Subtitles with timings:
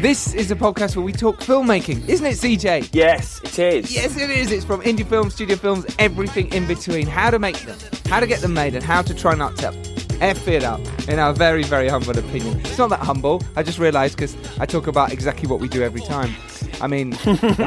[0.00, 2.90] This is a podcast where we talk filmmaking, isn't it, CJ?
[2.92, 3.92] Yes, it is.
[3.92, 4.52] Yes, it is.
[4.52, 7.04] It's from indie films, studio films, everything in between.
[7.08, 9.74] How to make them, how to get them made, and how to try not to
[10.20, 12.60] F it up, in our very, very humble opinion.
[12.60, 13.42] It's not that humble.
[13.56, 16.32] I just realised because I talk about exactly what we do every time.
[16.80, 17.10] I mean,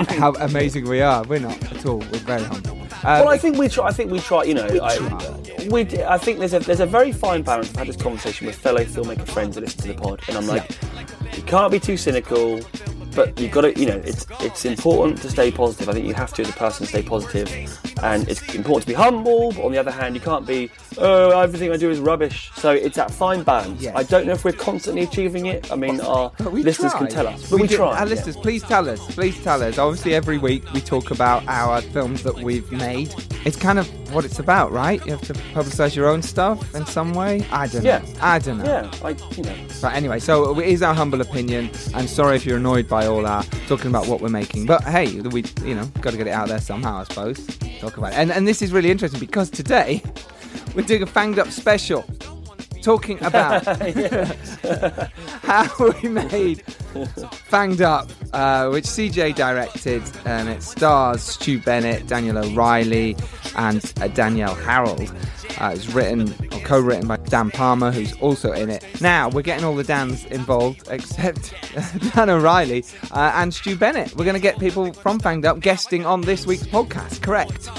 [0.07, 1.23] how amazing we are.
[1.23, 1.97] We're not at all.
[1.97, 2.81] We're very humble.
[3.03, 3.87] Uh, well, I think we try.
[3.87, 4.43] I think we try.
[4.43, 5.81] You know, I, we.
[6.05, 7.71] I think there's a there's a very fine balance.
[7.71, 10.47] I've had this conversation with fellow filmmaker friends that listen to the pod, and I'm
[10.47, 10.71] like,
[11.35, 12.61] you can't be too cynical,
[13.15, 13.79] but you've got to.
[13.79, 15.89] You know, it's it's important to stay positive.
[15.89, 17.47] I think you have to, as a person, stay positive,
[18.03, 19.51] and it's important to be humble.
[19.51, 22.51] But on the other hand, you can't be, oh, everything I do is rubbish.
[22.55, 23.81] So it's that fine balance.
[23.81, 23.95] Yes.
[23.95, 25.71] I don't know if we're constantly achieving it.
[25.71, 26.99] I mean, our listeners try.
[26.99, 27.87] can tell us, but we, do- try.
[27.87, 28.03] Our yeah.
[28.05, 28.99] listeners, please tell us.
[29.13, 29.77] Please tell us.
[29.77, 33.13] Obviously, every week we talk about our films that we've made.
[33.45, 35.03] It's kind of what it's about, right?
[35.05, 37.45] You have to publicise your own stuff in some way.
[37.51, 37.99] I don't Yeah.
[37.99, 38.05] know.
[38.21, 38.65] I don't know.
[38.65, 39.55] Yeah, I, you know.
[39.81, 41.71] But anyway, so it is our humble opinion.
[41.93, 44.65] I'm sorry if you're annoyed by all our talking about what we're making.
[44.65, 47.45] But hey, we, you know, got to get it out there somehow, I suppose.
[47.79, 48.17] Talk about it.
[48.17, 50.03] And, and this is really interesting because today
[50.75, 52.05] we're doing a fanged up special.
[52.81, 53.65] Talking about
[55.43, 56.63] how we made
[57.49, 63.15] Fanged Up, uh, which CJ directed, and it stars Stu Bennett, Daniel O'Reilly,
[63.55, 65.13] and uh, Danielle Harold.
[65.59, 68.83] Uh, it's written or co-written by Dan Palmer, who's also in it.
[69.01, 71.53] Now we're getting all the Dans involved, except
[72.15, 74.15] Dan O'Reilly uh, and Stu Bennett.
[74.15, 77.21] We're going to get people from Fanged Up guesting on this week's podcast.
[77.21, 77.69] Correct?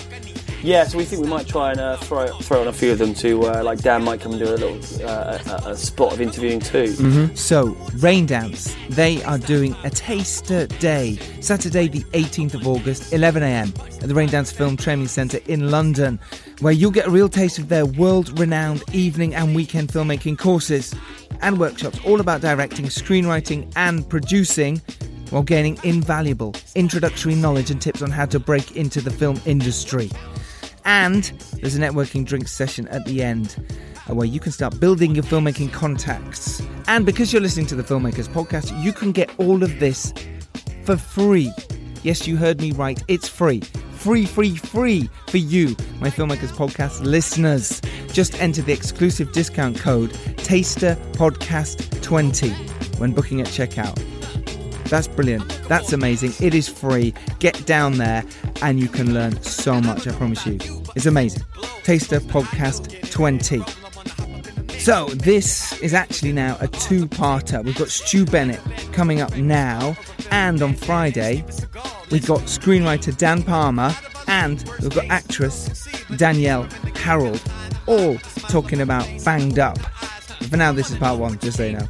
[0.62, 2.98] Yeah, so we think we might try and uh, throw throw on a few of
[2.98, 6.12] them to uh, like Dan might come and do a little uh, a, a spot
[6.12, 6.86] of interviewing too.
[7.34, 14.08] So, Raindance, they are doing a taster day, Saturday, the 18th of August, 11am, at
[14.08, 16.20] the Raindance Film Training Centre in London,
[16.60, 20.94] where you'll get a real taste of their world renowned evening and weekend filmmaking courses
[21.40, 24.80] and workshops all about directing, screenwriting, and producing.
[25.30, 30.10] While gaining invaluable introductory knowledge and tips on how to break into the film industry.
[30.84, 33.56] And there's a networking drink session at the end
[34.09, 36.62] uh, where you can start building your filmmaking contacts.
[36.88, 40.12] And because you're listening to the Filmmakers podcast, you can get all of this
[40.84, 41.53] for free.
[42.03, 43.00] Yes, you heard me right.
[43.09, 43.60] It's free.
[43.93, 47.81] Free, free, free for you, my Filmmakers podcast listeners.
[48.12, 54.03] Just enter the exclusive discount code TasterPodcast20 when booking at checkout.
[54.92, 55.48] That's brilliant.
[55.69, 56.34] That's amazing.
[56.38, 57.14] It is free.
[57.38, 58.22] Get down there
[58.60, 60.58] and you can learn so much, I promise you.
[60.94, 61.44] It's amazing.
[61.82, 63.62] Taster Podcast 20.
[64.78, 67.64] So, this is actually now a two parter.
[67.64, 68.60] We've got Stu Bennett
[68.92, 69.97] coming up now,
[70.31, 71.42] and on Friday,
[72.10, 73.94] we've got screenwriter Dan Palmer,
[74.26, 75.88] and we've got actress
[76.19, 76.64] Danielle
[76.97, 77.42] Harold,
[77.86, 78.19] all
[78.50, 79.78] talking about Fanged Up.
[80.50, 81.88] For now, this is part one, just so you know.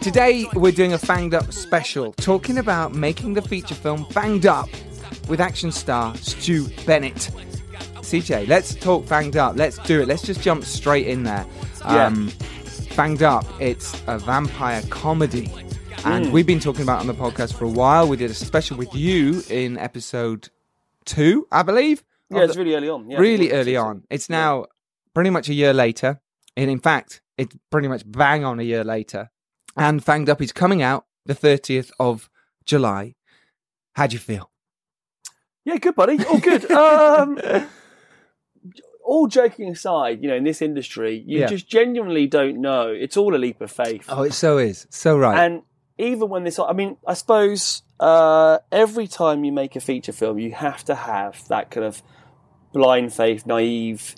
[0.00, 4.68] Today, we're doing a Fanged Up special, talking about making the feature film Fanged Up
[5.28, 7.30] with action star Stu Bennett.
[8.00, 9.56] CJ, let's talk Fanged Up.
[9.56, 10.08] Let's do it.
[10.08, 11.44] Let's just jump straight in there.
[11.82, 12.28] Um,
[12.94, 15.50] Fanged Up, it's a vampire comedy.
[16.04, 18.08] And we've been talking about it on the podcast for a while.
[18.08, 20.48] We did a special with you in episode
[21.04, 22.04] two, I believe.
[22.30, 23.10] Yeah, it's the- really early on.
[23.10, 24.04] Yeah, really early on.
[24.10, 24.66] It's now
[25.12, 26.20] pretty much a year later.
[26.56, 29.30] And in fact, it's pretty much bang on a year later.
[29.78, 32.28] And Fanged Up is coming out the 30th of
[32.64, 33.14] July.
[33.94, 34.50] How do you feel?
[35.64, 36.24] Yeah, good, buddy.
[36.24, 36.70] All good.
[36.70, 37.38] um,
[39.04, 41.46] all joking aside, you know, in this industry, you Yeah.
[41.46, 42.88] just genuinely don't know.
[42.88, 44.04] It's all a leap of faith.
[44.08, 44.86] Oh, it so is.
[44.90, 45.44] So right.
[45.44, 45.62] And
[45.96, 50.38] even when this, I mean, I suppose uh, every time you make a feature film,
[50.38, 52.02] you have to have that kind of
[52.72, 54.14] blind faith, naive,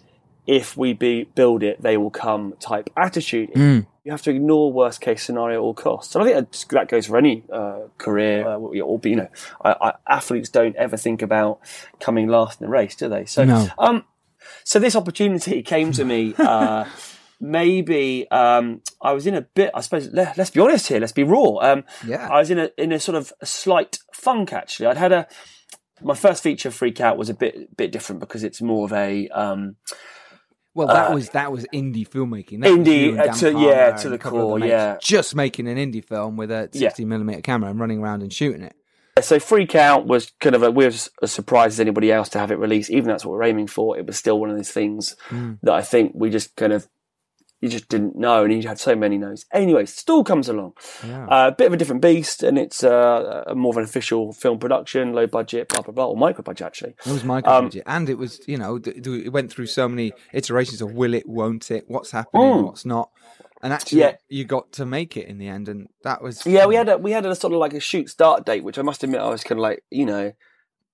[0.46, 3.52] if we be, build it, they will come type attitude.
[3.54, 3.86] Mm.
[4.10, 6.16] You have to ignore worst case scenario at all costs.
[6.16, 9.28] And I think that, that goes for any uh, career, uh, or you know,
[9.64, 11.60] I, I, athletes don't ever think about
[12.00, 13.24] coming last in the race, do they?
[13.24, 13.68] So, No.
[13.78, 14.04] um,
[14.64, 16.34] so this opportunity came to me.
[16.36, 16.86] Uh,
[17.40, 19.70] maybe um, I was in a bit.
[19.74, 20.08] I suppose.
[20.12, 20.98] Let, us be honest here.
[20.98, 21.58] Let's be raw.
[21.60, 22.28] Um, Yeah.
[22.28, 24.52] I was in a in a sort of a slight funk.
[24.52, 25.28] Actually, I'd had a
[26.02, 29.28] my first feature freak out was a bit bit different because it's more of a
[29.28, 29.76] um,
[30.74, 32.62] Well, that was that was indie filmmaking.
[32.62, 34.98] That was Indie, uh, to- yeah, to the core, yeah.
[35.02, 36.90] just making an indie film with a Yeah.
[37.00, 38.74] millimeter camera and running around and shooting it.
[39.20, 42.38] So Freak Out was kind of a, we were as surprised as anybody else to
[42.38, 42.88] have it released.
[42.90, 43.98] Even that's what we're aiming for.
[43.98, 45.16] It was still one of those things
[45.62, 46.88] that I think we just kind of,
[47.60, 49.44] you just didn't know and he had so many no's.
[49.52, 50.72] Anyway, Stalled comes along.
[51.06, 51.26] Yeah.
[51.26, 54.32] A uh, bit of a different beast and it's uh, a more of an official
[54.32, 56.94] film production, low budget, blah, blah, blah, or micro budget actually.
[57.04, 60.12] It was micro Um, budget, and it was you know it went through so many
[60.32, 62.64] iterations of will it, won't it, what's happening, Mm.
[62.64, 63.10] what's not,
[63.62, 64.16] and actually Yeah.
[64.28, 66.96] you got to make it in the end, and that was Yeah, we had a,
[66.96, 69.28] we had a sort of like a shoot start date, which I must admit I
[69.28, 70.32] was kind of like, you know,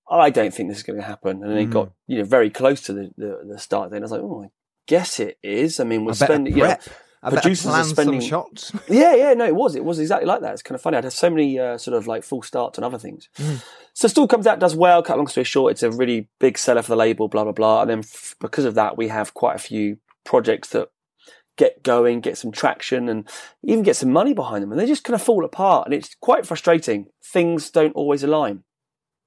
[0.09, 1.43] I don't think this is going to happen.
[1.43, 1.71] And then it Mm.
[1.71, 4.43] got, you know, very close to the, the, the start Then I was like, oh,
[4.45, 4.49] I
[4.87, 5.79] guess it is.
[5.79, 6.81] I mean, we're I spending, prep.
[7.23, 8.71] I producers are spending- shots.
[8.89, 9.75] Yeah, yeah, no, it was.
[9.75, 10.53] It was exactly like that.
[10.53, 10.97] It's kind of funny.
[10.97, 13.29] I'd had so many uh, sort of like full starts and other things.
[13.37, 13.63] Mm.
[13.93, 15.01] So still comes out, does well.
[15.03, 17.27] Cut long story short, it's a really big seller for the label.
[17.27, 17.81] Blah blah blah.
[17.81, 20.89] And then f- because of that, we have quite a few projects that
[21.57, 23.27] get going, get some traction, and
[23.63, 24.71] even get some money behind them.
[24.71, 27.07] And they just kind of fall apart, and it's quite frustrating.
[27.23, 28.63] Things don't always align.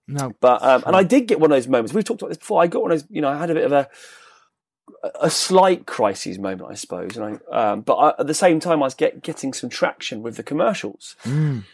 [0.06, 1.92] No, But um, and I did get one of those moments.
[1.92, 2.62] We've talked about this before.
[2.62, 3.08] I got one of those.
[3.10, 3.88] You know, I had a bit of a
[5.20, 7.16] a slight crisis moment, I suppose.
[7.16, 10.22] And I, um, but I, at the same time, I was get, getting some traction
[10.22, 11.16] with the commercials.
[11.25, 11.64] Mm.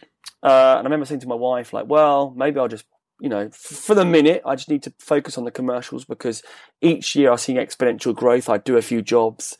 [0.43, 2.85] Uh, and I remember saying to my wife, like, well, maybe I'll just,
[3.19, 6.43] you know, f- for the minute, I just need to focus on the commercials because
[6.81, 8.49] each year I'm seeing exponential growth.
[8.49, 9.57] I do a few jobs.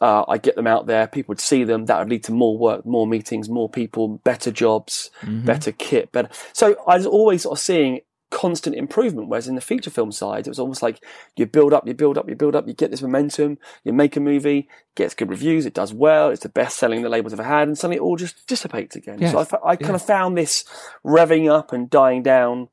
[0.00, 1.06] Uh, I get them out there.
[1.06, 1.86] People would see them.
[1.86, 6.28] That would lead to more work, more meetings, more people, better jobs, better kit, better.
[6.52, 8.00] So I was always sort of seeing
[8.30, 9.28] constant improvement.
[9.28, 11.02] Whereas in the feature film side, it was almost like
[11.36, 14.16] you build up, you build up, you build up, you get this momentum, you make
[14.16, 17.44] a movie, gets good reviews, it does well, it's the best selling the label's ever
[17.44, 19.18] had, and suddenly it all just dissipates again.
[19.20, 19.32] Yes.
[19.32, 20.64] So I, I kind of found this
[21.04, 22.68] revving up and dying down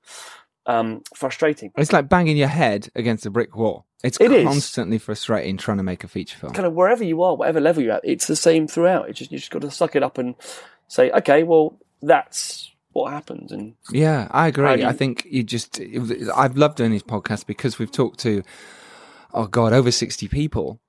[0.66, 1.72] um, frustrating.
[1.78, 3.86] It's like banging your head against a brick wall.
[4.04, 4.46] It's It is.
[4.46, 6.54] constantly frustrating trying to make a feature film.
[6.54, 9.10] Kind of wherever you are, whatever level you're at, it's the same throughout.
[9.10, 10.36] It's just you just got to suck it up and
[10.88, 13.52] say, okay, well, that's what happens.
[13.52, 14.82] And Yeah, I agree.
[14.82, 18.44] you- I think you just was, i've loved doing these podcasts because we've talked to,
[19.34, 20.80] oh God, over 60 people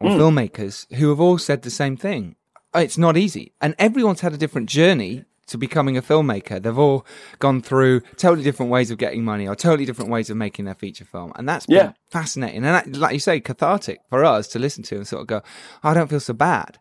[0.00, 0.18] or Mm.
[0.18, 2.36] filmmakers who have all said the same thing.
[2.74, 3.52] It's not easy.
[3.60, 6.62] And everyone's had a different journey to becoming a filmmaker.
[6.62, 7.04] They've all
[7.38, 10.74] gone through totally different ways of getting money or totally different ways of making their
[10.74, 11.32] feature film.
[11.36, 11.92] And that's been Yeah.
[12.10, 12.64] fascinating.
[12.64, 15.42] And that, like you say, cathartic for us to listen to and sort of go,
[15.84, 16.78] "Oh, I don't feel so bad.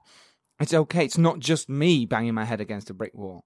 [0.60, 1.04] It's okay.
[1.04, 3.44] It's not just me banging my head against a brick wall.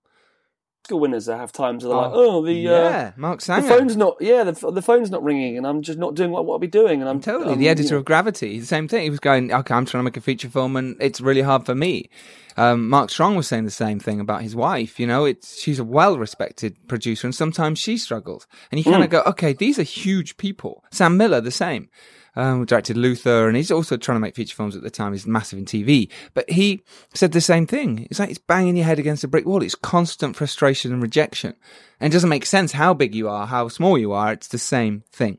[0.86, 3.62] School winners that have times where they're like, Oh, oh, the yeah, Mark uh, Sanger.
[3.68, 6.46] the phone's not, yeah, the, the phone's not ringing, and I'm just not doing what,
[6.46, 7.54] what I'll be doing, and I'm Totally.
[7.54, 9.04] um, the editor of Gravity, the same thing.
[9.04, 11.66] He was going, okay, I'm trying to make a feature film and it's really hard
[11.66, 12.10] for me.
[12.58, 14.98] Um, Mark Strong was saying the same thing about his wife.
[15.00, 18.48] You know, it's, she's a well respected producer and sometimes she struggles.
[18.72, 19.06] And you kind Mm.
[19.06, 20.84] of go, okay, these are huge people.
[20.92, 21.90] Sam Miller, the same.
[22.38, 25.14] Um, directed Luther and he's also trying to make feature films at the time.
[25.14, 26.82] He's massive in TV, but he
[27.14, 28.08] said the same thing.
[28.10, 29.64] It's like it's banging your head against a brick wall.
[29.64, 31.56] It's constant frustration and rejection.
[32.02, 34.34] And it doesn't make sense how big you are, how small you are.
[34.34, 35.38] It's the same thing.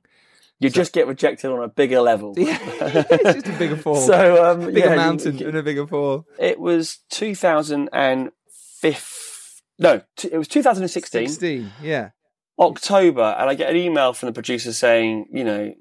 [0.59, 2.33] you just get rejected on a bigger level.
[2.39, 3.97] Yeah, it's just a bigger fall.
[3.97, 6.25] So um, bigger yeah, mountain you- and a bigger fall.
[6.39, 9.63] It was 2005.
[9.79, 12.09] No, t- it was 2016, 16, yeah.
[12.59, 15.75] October, and I get an email from the producer saying, you know,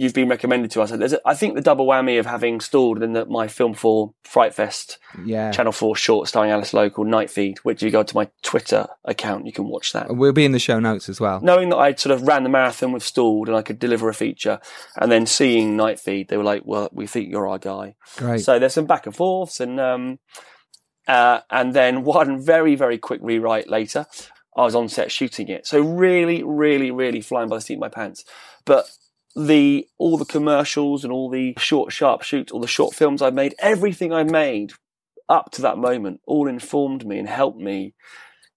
[0.00, 0.90] you've been recommended to us.
[0.90, 4.14] There's a, I think the double whammy of having stalled in that my film for
[4.24, 5.50] Fright Fest Yeah.
[5.50, 9.44] Channel 4 short starring Alice Local Night Feed, which you go to my Twitter account,
[9.44, 10.16] you can watch that.
[10.16, 11.42] We'll be in the show notes as well.
[11.42, 14.14] Knowing that I'd sort of ran the marathon with Stalled and I could deliver a
[14.14, 14.58] feature,
[14.96, 17.96] and then seeing Night Feed, they were like, well, we think you're our guy.
[18.16, 18.40] Great.
[18.40, 20.18] So there's some back and forths, and um,
[21.06, 24.06] uh, and then one very very quick rewrite later,
[24.56, 25.66] I was on set shooting it.
[25.66, 28.24] So really, really, really flying by the seat of my pants.
[28.64, 28.90] But
[29.36, 33.30] the all the commercials and all the short sharp shoots, all the short films I
[33.30, 34.72] made, everything I made
[35.28, 37.94] up to that moment, all informed me and helped me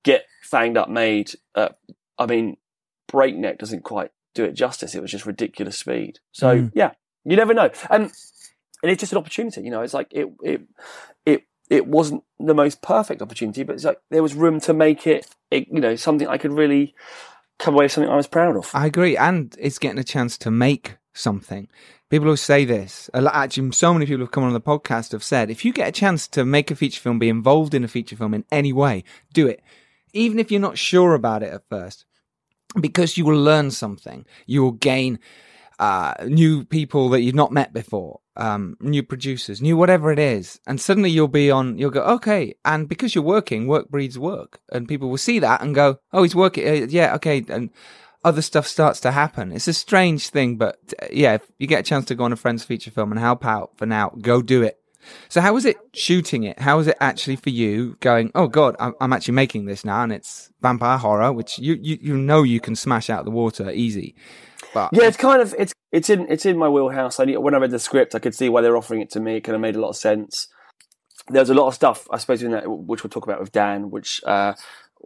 [0.03, 1.31] get Fanged Up made.
[1.53, 1.69] Uh,
[2.17, 2.57] I mean,
[3.07, 4.95] breakneck doesn't quite do it justice.
[4.95, 6.19] It was just ridiculous speed.
[6.31, 6.71] So Mm.
[6.73, 6.91] yeah,
[7.23, 7.69] you never know.
[7.89, 8.11] And
[8.81, 9.61] and it's just an opportunity.
[9.61, 10.61] You know, it's like it it
[11.25, 15.07] it it wasn't the most perfect opportunity, but it's like there was room to make
[15.07, 16.93] it, it you know, something I could really
[17.63, 18.69] come away with something I was proud of.
[18.73, 19.17] I agree.
[19.17, 21.67] And it's getting a chance to make something.
[22.09, 25.49] People who say this, actually, so many people who've come on the podcast have said,
[25.49, 28.15] if you get a chance to make a feature film, be involved in a feature
[28.15, 29.03] film in any way,
[29.33, 29.63] do it.
[30.13, 32.05] Even if you're not sure about it at first,
[32.79, 34.25] because you will learn something.
[34.45, 35.19] You will gain
[35.79, 40.59] uh, new people that you've not met before, um, new producers, new whatever it is.
[40.65, 42.55] And suddenly you'll be on, you'll go, okay.
[42.65, 44.59] And because you're working, work breeds work.
[44.71, 46.67] And people will see that and go, oh, he's working.
[46.67, 47.43] Uh, yeah, okay.
[47.47, 47.69] And
[48.23, 49.51] other stuff starts to happen.
[49.51, 52.33] It's a strange thing, but uh, yeah, if you get a chance to go on
[52.33, 54.79] a friend's feature film and help out for now, go do it.
[55.27, 56.59] So how was it shooting it?
[56.59, 60.03] How was it actually for you going, oh God, I'm, I'm actually making this now
[60.03, 63.69] and it's vampire horror, which you, you, you know you can smash out the water
[63.71, 64.15] easy.
[64.73, 67.19] But yeah, it's kind of, it's, it's in, it's in my wheelhouse.
[67.19, 69.37] I when I read the script, I could see why they're offering it to me.
[69.37, 70.47] It kind of made a lot of sense.
[71.29, 73.91] There's a lot of stuff, I suppose, in that, which we'll talk about with Dan,
[73.91, 74.53] which, uh,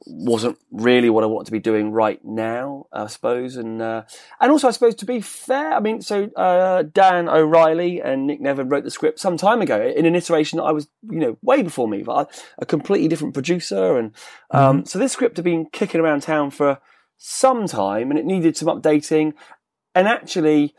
[0.06, 3.58] wasn't really what I wanted to be doing right now, I suppose.
[3.58, 4.04] And uh,
[4.40, 8.40] and also, I suppose to be fair, I mean, so uh, Dan O'Reilly and Nick
[8.40, 11.38] Nevern wrote the script some time ago in an iteration that I was, you know,
[11.42, 13.98] way before me, but a completely different producer.
[13.98, 14.14] And
[14.52, 14.86] um, mm-hmm.
[14.86, 16.80] so this script had been kicking around town for
[17.18, 19.34] some time, and it needed some updating.
[19.98, 20.76] And actually,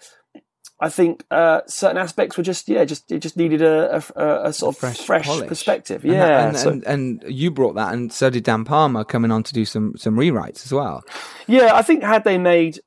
[0.81, 4.53] I think uh, certain aspects were just yeah, just it just needed a, a, a
[4.53, 6.05] sort of fresh, fresh perspective.
[6.05, 9.03] Yeah, and, that, and, so, and, and, you brought that, and so did Dan Palmer
[9.03, 11.03] coming on to do some some rewrites as well.
[11.49, 12.79] Yeah, I think had they made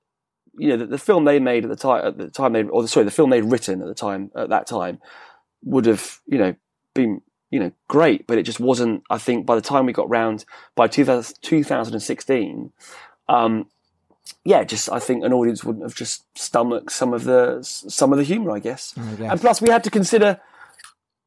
[0.57, 2.87] you know the, the film they made at the time at the time they or
[2.87, 4.99] sorry the film they'd written at the time at that time
[5.63, 6.55] would have you know
[6.95, 9.03] been you know great, but it just wasn't.
[9.09, 10.45] I think by the time we got round
[10.77, 12.71] by 2000, 2016.
[13.27, 13.67] Um,
[14.43, 18.17] yeah, just I think an audience wouldn't have just stomached some of the some of
[18.17, 18.93] the humour, I guess.
[18.97, 20.39] I and plus, we had to consider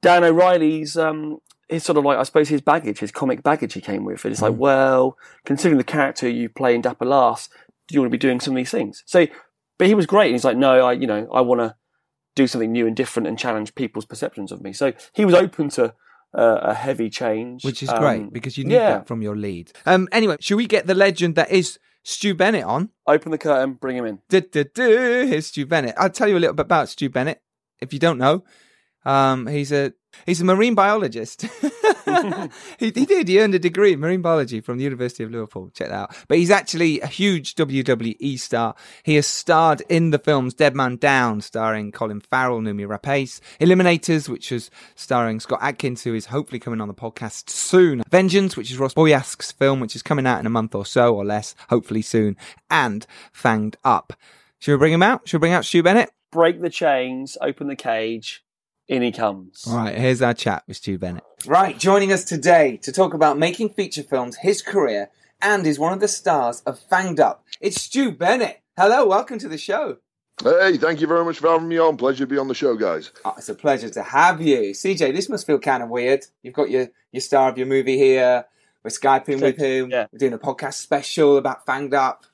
[0.03, 3.81] Dan O'Reilly's um, his sort of like I suppose his baggage, his comic baggage he
[3.81, 4.25] came with.
[4.25, 4.51] And it's mm.
[4.51, 7.49] like, well, considering the character you play in Dapper Laughs,
[7.87, 9.03] do you want to be doing some of these things?
[9.07, 9.27] So,
[9.79, 10.27] but he was great.
[10.27, 11.77] And he's like, no, I you know I want to
[12.35, 14.73] do something new and different and challenge people's perceptions of me.
[14.73, 15.95] So he was open to.
[16.37, 18.91] Uh, a heavy change, which is um, great because you need yeah.
[18.95, 19.71] that from your lead.
[19.87, 22.91] Um, anyway, should we get the legend that is Stu Bennett on.
[23.07, 24.21] Open the curtain, bring him in.
[24.29, 25.27] Du, du, du.
[25.27, 25.95] Here's Stu Bennett.
[25.97, 27.43] I'll tell you a little bit about Stu Bennett
[27.81, 28.45] if you don't know.
[29.05, 29.95] Um, he's a
[30.27, 31.43] he's a marine biologist.
[32.79, 33.29] he, he, did.
[33.29, 35.71] He earned a degree in marine biology from the University of Liverpool.
[35.75, 36.17] Check that out.
[36.29, 38.75] But he's actually a huge WWE star.
[39.03, 44.29] He has starred in the films Dead Man Down, starring Colin Farrell, Noomi Rapace, Eliminators,
[44.29, 48.03] which was starring Scott Adkins, who is hopefully coming on the podcast soon.
[48.11, 51.15] Vengeance, which is Ross Boyask's film, which is coming out in a month or so
[51.15, 52.37] or less, hopefully soon,
[52.71, 54.13] and Fanged Up.
[54.59, 55.29] Should we bring him out?
[55.29, 56.11] Should we bring out Stu Bennett?
[56.31, 58.44] Break the chains, open the cage
[58.89, 59.65] in he comes.
[59.67, 61.25] All right, here's our chat with Stu Bennett.
[61.47, 65.11] Right, joining us today to talk about making feature films, his career,
[65.41, 67.45] and is one of the stars of Fanged Up.
[67.61, 68.61] It's Stu Bennett.
[68.77, 69.99] Hello, welcome to the show.
[70.43, 71.97] Hey, thank you very much for having me on.
[71.97, 73.13] Pleasure to be on the show, guys.
[73.25, 74.73] Oh, it's a pleasure to have you.
[74.73, 76.27] CJ, this must feel kind of weird.
[76.43, 78.45] You've got your, your star of your movie here.
[78.83, 79.91] We're Skyping with him.
[79.91, 80.07] Yeah.
[80.13, 82.25] We're doing a podcast special about Fanged Up.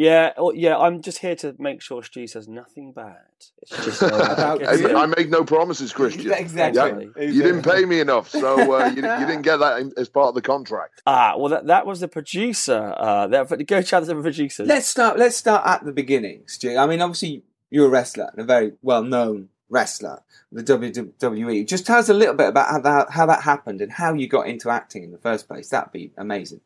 [0.00, 0.78] Yeah, yeah.
[0.78, 3.18] I'm just here to make sure Stu says nothing bad.
[3.60, 6.32] It's just uh, I, I, make no promises, Christian.
[6.32, 7.10] exactly.
[7.18, 10.28] Yeah, you didn't pay me enough, so uh, you, you, didn't get that as part
[10.28, 11.02] of the contract.
[11.06, 12.94] Ah, well, that, that was the producer.
[12.96, 14.66] Uh, that, go chat to the producers.
[14.66, 15.18] Let's start.
[15.18, 16.78] Let's start at the beginning, Stu.
[16.78, 21.66] I mean, obviously, you're a wrestler, and a very well-known wrestler, the WWE.
[21.68, 24.28] Just tell us a little bit about how that, how that happened and how you
[24.28, 25.68] got into acting in the first place.
[25.68, 26.62] That'd be amazing.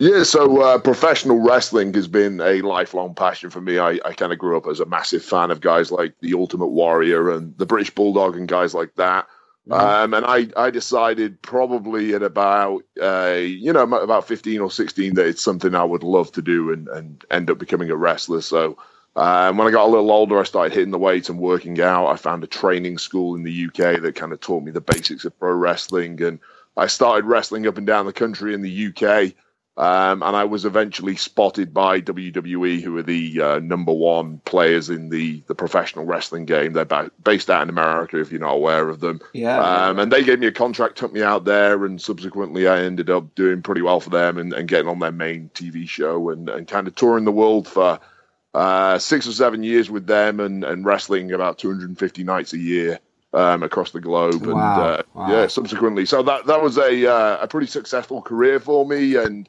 [0.00, 3.78] Yeah, so uh, professional wrestling has been a lifelong passion for me.
[3.78, 6.68] I, I kind of grew up as a massive fan of guys like the Ultimate
[6.68, 9.26] Warrior and the British Bulldog and guys like that.
[9.68, 9.72] Mm-hmm.
[9.72, 15.16] Um, and I, I decided probably at about, uh, you know, about 15 or 16
[15.16, 18.40] that it's something I would love to do and, and end up becoming a wrestler.
[18.40, 18.78] So
[19.16, 22.06] um, when I got a little older, I started hitting the weights and working out.
[22.06, 25.26] I found a training school in the UK that kind of taught me the basics
[25.26, 26.22] of pro wrestling.
[26.22, 26.38] And
[26.78, 29.34] I started wrestling up and down the country in the UK.
[29.76, 34.90] Um, and I was eventually spotted by WWE, who are the uh, number one players
[34.90, 36.74] in the, the professional wrestling game.
[36.74, 39.20] They're ba- based out in America, if you're not aware of them.
[39.32, 42.80] Yeah, um, And they gave me a contract, took me out there, and subsequently I
[42.80, 46.28] ended up doing pretty well for them and, and getting on their main TV show
[46.30, 48.00] and, and kind of touring the world for
[48.52, 52.98] uh, six or seven years with them and, and wrestling about 250 nights a year.
[53.32, 54.50] Um, across the globe, wow.
[54.50, 55.30] and uh, wow.
[55.30, 59.48] yeah, subsequently, so that that was a uh, a pretty successful career for me, and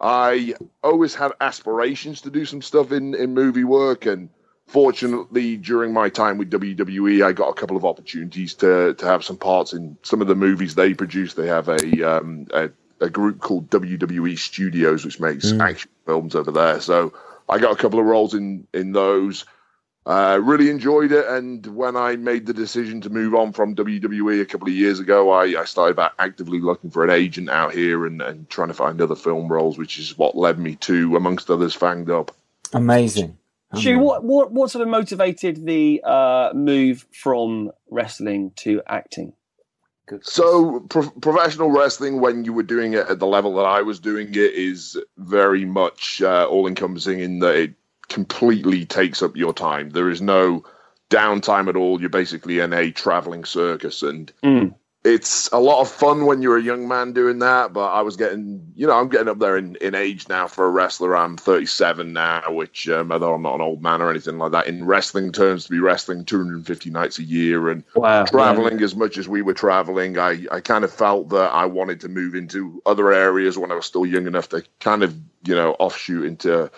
[0.00, 4.30] I always had aspirations to do some stuff in, in movie work, and
[4.66, 9.24] fortunately, during my time with WWE, I got a couple of opportunities to to have
[9.24, 11.34] some parts in some of the movies they produce.
[11.34, 12.70] They have a um, a,
[13.00, 15.60] a, group called WWE Studios, which makes mm.
[15.60, 16.80] action films over there.
[16.80, 17.12] So
[17.48, 19.44] I got a couple of roles in in those.
[20.08, 24.40] Uh, really enjoyed it, and when I made the decision to move on from WWE
[24.40, 27.74] a couple of years ago, I, I started back actively looking for an agent out
[27.74, 31.14] here and, and trying to find other film roles, which is what led me to,
[31.14, 32.34] amongst others, Fanged Up.
[32.72, 33.36] Amazing.
[33.74, 39.34] Stu, what, what what sort of motivated the uh, move from wrestling to acting?
[40.22, 44.00] So, pro- professional wrestling, when you were doing it at the level that I was
[44.00, 47.74] doing it, is very much uh, all encompassing in that it
[48.08, 49.90] completely takes up your time.
[49.90, 50.64] There is no
[51.10, 52.00] downtime at all.
[52.00, 54.74] You're basically in a traveling circus, and Mm.
[55.04, 57.72] it's a lot of fun when you're a young man doing that.
[57.72, 60.66] But I was getting, you know, I'm getting up there in, in age now for
[60.66, 61.16] a wrestler.
[61.16, 64.66] I'm 37 now, which, um, although I'm not an old man or anything like that,
[64.66, 69.16] in wrestling terms, to be wrestling 250 nights a year and Wow, traveling as much
[69.16, 72.82] as we were traveling, I, I kind of felt that I wanted to move into
[72.84, 76.70] other areas when I was still young enough to kind of, you know, offshoot into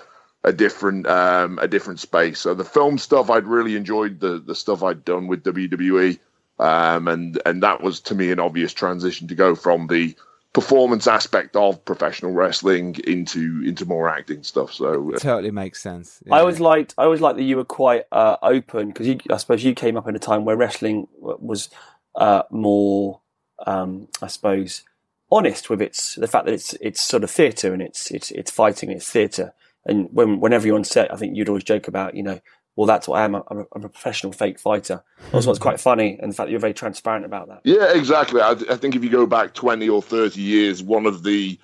[0.45, 2.41] a different um, a different space.
[2.41, 6.19] So the film stuff, I'd really enjoyed the the stuff I'd done with WWE,
[6.59, 10.15] um, and and that was to me an obvious transition to go from the
[10.53, 14.73] performance aspect of professional wrestling into into more acting stuff.
[14.73, 16.23] So uh, Totally makes sense.
[16.31, 19.63] I always liked I always liked that you were quite uh, open because I suppose
[19.63, 21.69] you came up in a time where wrestling was
[22.15, 23.21] uh, more,
[23.67, 24.83] um, I suppose,
[25.31, 28.51] honest with its the fact that it's it's sort of theatre and it's it's it's
[28.51, 29.53] fighting, it's theatre.
[29.85, 32.41] And when whenever you're on set, I think you'd always joke about you know,
[32.77, 33.35] well that's what I am.
[33.35, 35.03] I'm a, I'm a professional fake fighter.
[35.33, 37.61] Also, it's quite funny, and the fact that you're very transparent about that.
[37.65, 38.41] Yeah, exactly.
[38.41, 41.59] I, I think if you go back 20 or 30 years, one of the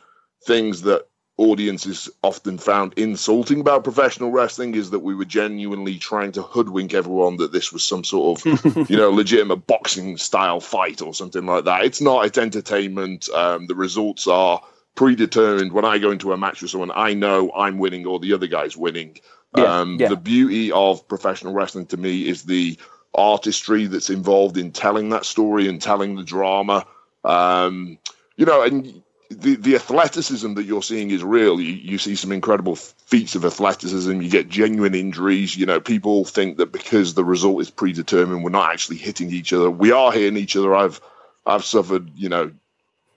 [0.45, 1.07] things that
[1.39, 6.95] audiences often found insulting about professional wrestling is that we were genuinely trying to hoodwink
[6.95, 11.45] everyone that this was some sort of, you know, legitimate boxing style fight or something
[11.45, 11.85] like that.
[11.85, 13.29] It's not, it's entertainment.
[13.31, 14.63] Um, the results are
[14.97, 15.73] predetermined.
[15.73, 18.49] When I go into a match with someone, I know I'm winning or the other
[18.49, 19.19] guy's winning.
[19.57, 20.09] Yeah, um, yeah.
[20.09, 22.77] The beauty of professional wrestling to me is the
[23.15, 26.85] artistry that's involved in telling that story and telling the drama.
[27.25, 27.99] Um,
[28.37, 31.61] you know, and the the athleticism that you're seeing is real.
[31.61, 34.21] You, you see some incredible feats of athleticism.
[34.21, 35.57] You get genuine injuries.
[35.57, 39.53] You know, people think that because the result is predetermined, we're not actually hitting each
[39.53, 39.71] other.
[39.71, 40.75] We are hitting each other.
[40.75, 41.01] I've
[41.45, 42.53] I've suffered, you know,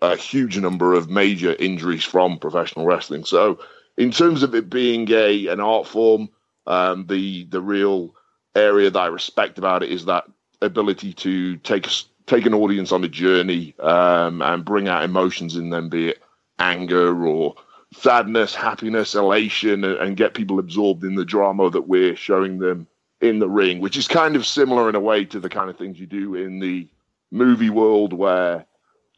[0.01, 3.25] a huge number of major injuries from professional wrestling.
[3.25, 3.59] So,
[3.97, 6.29] in terms of it being a an art form,
[6.67, 8.15] um, the the real
[8.55, 10.25] area that I respect about it is that
[10.61, 11.87] ability to take
[12.25, 16.21] take an audience on a journey um, and bring out emotions in them, be it
[16.59, 17.55] anger or
[17.93, 22.87] sadness, happiness, elation, and get people absorbed in the drama that we're showing them
[23.21, 25.77] in the ring, which is kind of similar in a way to the kind of
[25.77, 26.87] things you do in the
[27.31, 28.65] movie world where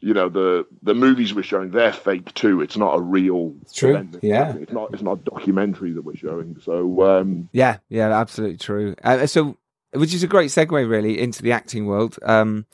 [0.02, 3.72] you know the the movies we're showing they're fake too it's not a real It's
[3.72, 4.18] true, event.
[4.22, 4.54] yeah.
[4.56, 8.94] it's not it's not a documentary that we're showing so um Yeah, yeah, absolutely true.
[9.04, 9.56] Uh, so,
[9.92, 12.18] which is a great segue, really, into the acting world.
[12.22, 12.64] Um,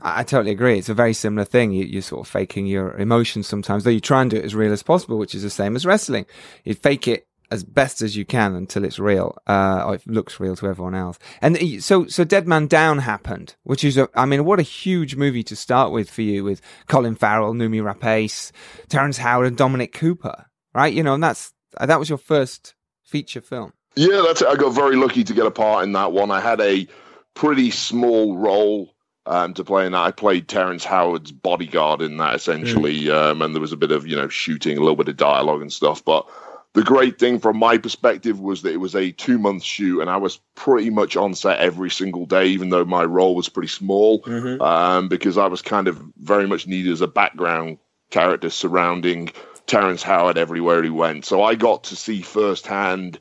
[0.00, 0.76] I, I totally agree.
[0.76, 1.70] It's a very similar thing.
[1.72, 4.56] You, you're sort of faking your emotions sometimes, though you try and do it as
[4.56, 6.26] real as possible, which is the same as wrestling.
[6.64, 10.38] You fake it as best as you can until it's real, uh, or it looks
[10.38, 11.18] real to everyone else.
[11.40, 15.16] And so, so Dead Man Down happened, which is, a, I mean, what a huge
[15.16, 18.52] movie to start with for you, with Colin Farrell, Noomi Rapace,
[18.88, 20.92] Terrence Howard, and Dominic Cooper, right?
[20.92, 23.72] You know, and that's that was your first feature film.
[23.96, 24.48] Yeah, that's it.
[24.48, 26.30] I got very lucky to get a part in that one.
[26.30, 26.86] I had a
[27.34, 28.94] pretty small role
[29.26, 29.98] um, to play in that.
[29.98, 34.06] I played Terrence Howard's bodyguard in that essentially, um, and there was a bit of
[34.06, 36.04] you know shooting, a little bit of dialogue and stuff.
[36.04, 36.28] But
[36.74, 40.10] the great thing from my perspective was that it was a two month shoot, and
[40.10, 43.68] I was pretty much on set every single day, even though my role was pretty
[43.68, 44.22] small,
[44.60, 47.78] um, because I was kind of very much needed as a background
[48.10, 49.30] character surrounding
[49.66, 51.24] Terrence Howard everywhere he went.
[51.24, 53.18] So I got to see firsthand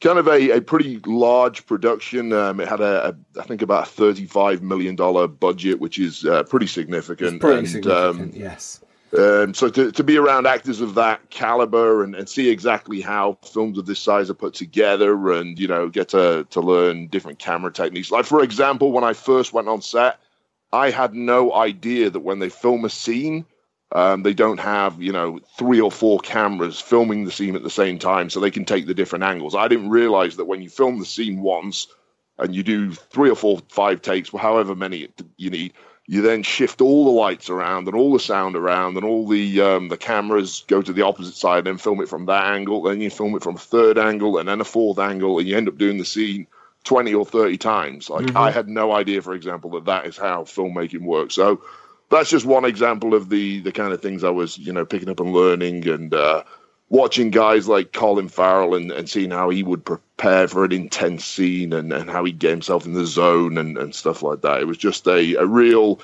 [0.00, 2.32] kind of a, a pretty large production.
[2.32, 6.24] Um, it had a, a I think about a thirty-five million dollar budget, which is
[6.26, 7.40] uh, pretty significant.
[7.74, 8.80] and, Um, yes.
[9.18, 13.38] Um, so to, to be around actors of that caliber and, and see exactly how
[13.44, 17.38] films of this size are put together, and you know get to to learn different
[17.38, 18.10] camera techniques.
[18.10, 20.18] Like for example, when I first went on set,
[20.72, 23.44] I had no idea that when they film a scene,
[23.92, 27.70] um, they don't have you know three or four cameras filming the scene at the
[27.70, 29.54] same time, so they can take the different angles.
[29.54, 31.86] I didn't realize that when you film the scene once
[32.38, 35.72] and you do three or four, five takes, well, however many you need,
[36.06, 39.60] you then shift all the lights around and all the sound around and all the
[39.60, 42.82] um, the cameras go to the opposite side and film it from that angle.
[42.82, 45.56] Then you film it from a third angle and then a fourth angle, and you
[45.56, 46.46] end up doing the scene
[46.84, 48.10] twenty or thirty times.
[48.10, 51.34] Like I had no idea, for example, that that is how filmmaking works.
[51.34, 51.62] So
[52.10, 55.08] that's just one example of the the kind of things I was you know picking
[55.08, 56.12] up and learning and.
[56.12, 56.44] Uh,
[56.94, 61.24] watching guys like Colin Farrell and, and seeing how he would prepare for an intense
[61.24, 64.60] scene and, and how he'd get himself in the zone and, and stuff like that.
[64.60, 66.00] It was just a, a real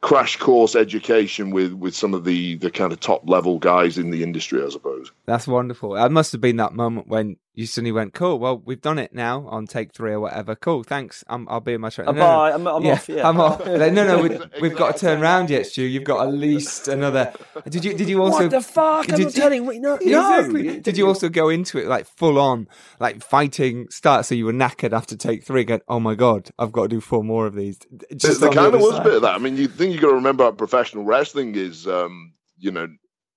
[0.00, 4.10] crash course education with with some of the the kind of top level guys in
[4.10, 5.12] the industry, I suppose.
[5.26, 5.92] That's wonderful.
[5.92, 9.12] That must have been that moment when you suddenly went, "Cool, well, we've done it
[9.12, 10.54] now on take three or whatever.
[10.54, 11.24] Cool, thanks.
[11.28, 12.06] i will be in my train.
[12.06, 12.18] No, bye.
[12.18, 12.54] No.
[12.54, 13.08] I'm, I'm yeah, off.
[13.08, 13.66] Yeah, I'm off.
[13.66, 15.82] no, no, we, have got to turn around yet, Stu.
[15.82, 17.32] You've got at least another.
[17.68, 17.94] Did you?
[17.94, 18.42] Did you also?
[18.42, 19.06] What the fuck?
[19.06, 19.64] Did, I'm not telling.
[19.64, 19.80] You.
[19.80, 20.80] No, exactly.
[20.80, 22.68] Did you also go into it like full on,
[23.00, 24.26] like fighting start?
[24.26, 25.64] So you were knackered after take three.
[25.64, 27.78] Going, oh my god, I've got to do four more of these.
[28.16, 29.34] Just there kind of was a bit of that.
[29.34, 32.86] I mean, you think you got to remember, professional wrestling is, um, you know,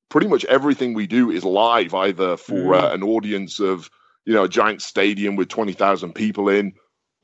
[0.10, 2.82] pretty much everything we do is live, either for mm.
[2.82, 3.90] uh, an audience of
[4.26, 6.74] you know, a giant stadium with 20,000 people in,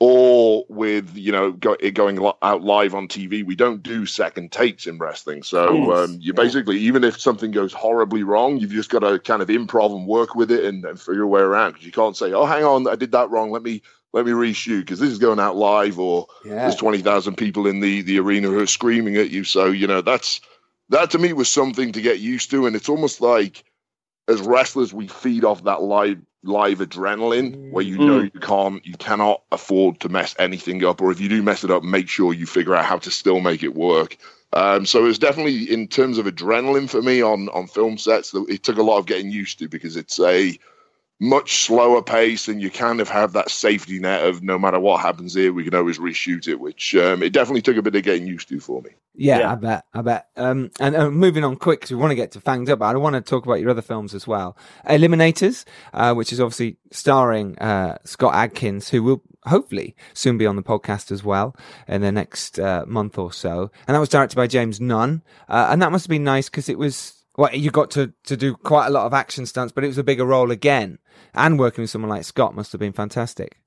[0.02, 3.46] or with, you know, go, it going out live on TV.
[3.46, 5.44] We don't do second takes in wrestling.
[5.44, 9.42] So um, you basically, even if something goes horribly wrong, you've just got to kind
[9.42, 12.16] of improv and work with it and, and figure your way around because you can't
[12.16, 13.52] say, oh, hang on, I did that wrong.
[13.52, 13.82] Let me
[14.14, 16.56] let me reshoot because this is going out live or yeah.
[16.56, 19.44] there's 20,000 people in the, the arena who are screaming at you.
[19.44, 20.42] So, you know, that's
[20.90, 22.66] that to me was something to get used to.
[22.66, 23.64] And it's almost like
[24.28, 28.34] as wrestlers, we feed off that live live adrenaline where you know mm.
[28.34, 31.72] you can't you cannot afford to mess anything up or if you do mess it
[31.72, 34.18] up make sure you figure out how to still make it work
[34.54, 38.64] um, so it's definitely in terms of adrenaline for me on on film sets it
[38.64, 40.58] took a lot of getting used to because it's a
[41.20, 45.02] much slower pace and you kind of have that safety net of no matter what
[45.02, 48.04] happens here we can always reshoot it which um, it definitely took a bit of
[48.04, 48.92] getting used to for me.
[49.16, 49.52] Yeah, yeah.
[49.52, 50.28] i bet i bet.
[50.38, 52.96] Um, and uh, moving on quick because we want to get to fanged up but
[52.96, 54.58] i want to talk about your other films as well.
[54.88, 60.56] Eliminators uh, which is obviously starring uh, scott adkins who will hopefully soon be on
[60.56, 61.56] the podcast as well
[61.88, 63.72] in the next uh, month or so.
[63.88, 65.22] And that was directed by james nunn.
[65.50, 68.36] Uh, and that must have been nice because it was well, you got to, to
[68.36, 71.00] do quite a lot of action stunts, but it was a bigger role again.
[71.34, 73.62] And working with someone like Scott must have been fantastic.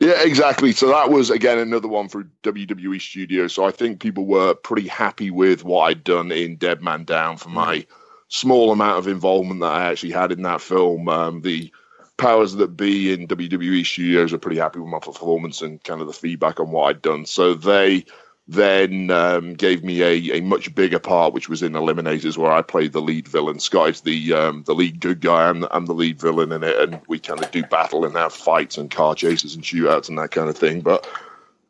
[0.00, 0.72] Yeah, exactly.
[0.72, 3.52] So that was again another one for WWE Studios.
[3.52, 7.36] So I think people were pretty happy with what I'd done in Dead Man Down
[7.36, 7.86] for my
[8.26, 11.08] small amount of involvement that I actually had in that film.
[11.08, 11.72] Um, the
[12.16, 16.08] powers that be in WWE Studios are pretty happy with my performance and kind of
[16.08, 17.26] the feedback on what I'd done.
[17.26, 18.06] So they
[18.46, 22.60] then um, gave me a, a much bigger part, which was in Eliminators, where I
[22.60, 23.58] played the lead villain.
[23.58, 25.48] Scott's the um, the lead good guy.
[25.48, 28.14] I'm the, I'm the lead villain in it, and we kind of do battle and
[28.16, 30.82] have fights and car chases and shootouts and that kind of thing.
[30.82, 31.08] But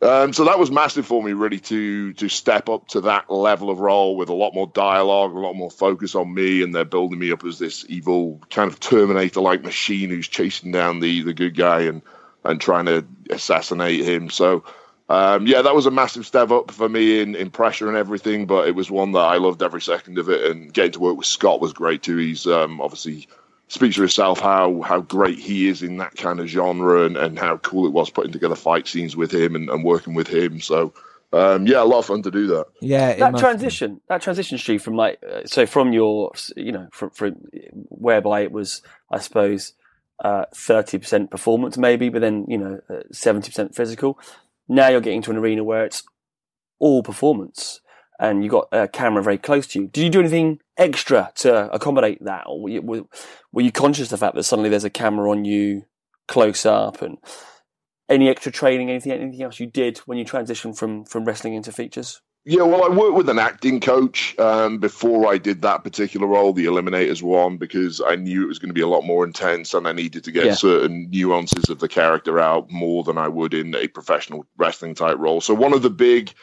[0.03, 3.71] um, so that was massive for me, really, to to step up to that level
[3.71, 6.85] of role with a lot more dialogue, a lot more focus on me, and they're
[6.85, 11.35] building me up as this evil kind of Terminator-like machine who's chasing down the the
[11.35, 12.03] good guy and
[12.43, 14.29] and trying to assassinate him.
[14.29, 14.65] So
[15.09, 18.47] um, yeah, that was a massive step up for me in, in pressure and everything,
[18.47, 20.51] but it was one that I loved every second of it.
[20.51, 22.17] And getting to work with Scott was great too.
[22.17, 23.29] He's um, obviously
[23.69, 27.39] speaks for himself how how great he is in that kind of genre and, and
[27.39, 30.61] how cool it was putting together fight scenes with him and, and working with him.
[30.61, 30.93] So
[31.35, 32.67] um, yeah, a lot of fun to do that.
[32.81, 34.01] Yeah, that transition, be.
[34.09, 37.33] that transition, Steve, from like uh, so from your you know from, from
[37.89, 39.73] whereby it was, I suppose,
[40.25, 44.19] uh, thirty uh, percent performance maybe, but then you know uh, seventy uh, percent physical.
[44.69, 46.03] Now you're getting to an arena where it's
[46.79, 47.81] all performance
[48.19, 49.89] and you got a camera very close to you.
[49.89, 53.03] Did you do anything extra to accommodate that, or were you, were,
[53.53, 55.83] were you conscious of the fact that suddenly there's a camera on you
[56.29, 57.19] close up, and
[58.09, 61.73] any extra training, anything, anything else you did when you transitioned from from wrestling into
[61.73, 62.21] features?
[62.47, 66.53] Yeah, well, I worked with an acting coach um, before I did that particular role,
[66.53, 69.73] the Eliminators one, because I knew it was going to be a lot more intense
[69.73, 70.55] and I needed to get yeah.
[70.55, 75.17] certain nuances of the character out more than I would in a professional wrestling type
[75.19, 75.41] role.
[75.41, 76.35] So one of the big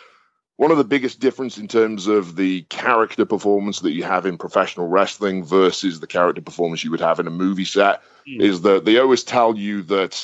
[0.58, 4.38] one of the biggest difference in terms of the character performance that you have in
[4.38, 8.40] professional wrestling versus the character performance you would have in a movie set mm.
[8.40, 10.24] is that they always tell you that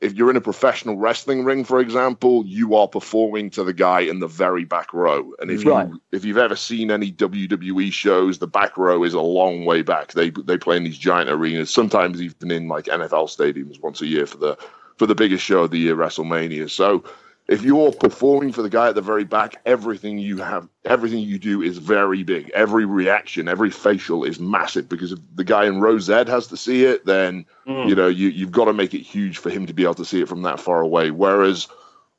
[0.00, 4.00] if you're in a professional wrestling ring, for example, you are performing to the guy
[4.00, 5.32] in the very back row.
[5.40, 5.88] And if right.
[5.88, 9.82] you if you've ever seen any WWE shows, the back row is a long way
[9.82, 10.12] back.
[10.12, 14.06] They they play in these giant arenas, sometimes even in like NFL stadiums once a
[14.06, 14.58] year for the
[14.98, 16.70] for the biggest show of the year, WrestleMania.
[16.70, 17.04] So
[17.48, 21.38] if you're performing for the guy at the very back, everything you have, everything you
[21.38, 22.50] do is very big.
[22.50, 26.56] Every reaction, every facial is massive because if the guy in row Z has to
[26.56, 27.88] see it, then mm.
[27.88, 30.04] you know you, you've got to make it huge for him to be able to
[30.04, 31.12] see it from that far away.
[31.12, 31.68] Whereas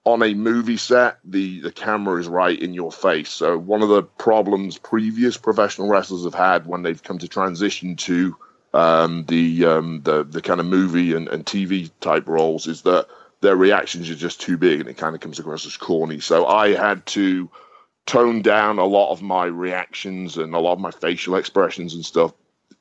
[0.06, 3.30] on a movie set, the the camera is right in your face.
[3.30, 7.98] So one of the problems previous professional wrestlers have had when they've come to transition
[7.98, 8.38] to
[8.74, 13.08] um, the um, the the kind of movie and, and TV type roles is that
[13.42, 16.20] their reactions are just too big and it kind of comes across as corny.
[16.20, 17.50] So I had to
[18.06, 22.06] tone down a lot of my reactions and a lot of my facial expressions and
[22.06, 22.34] stuff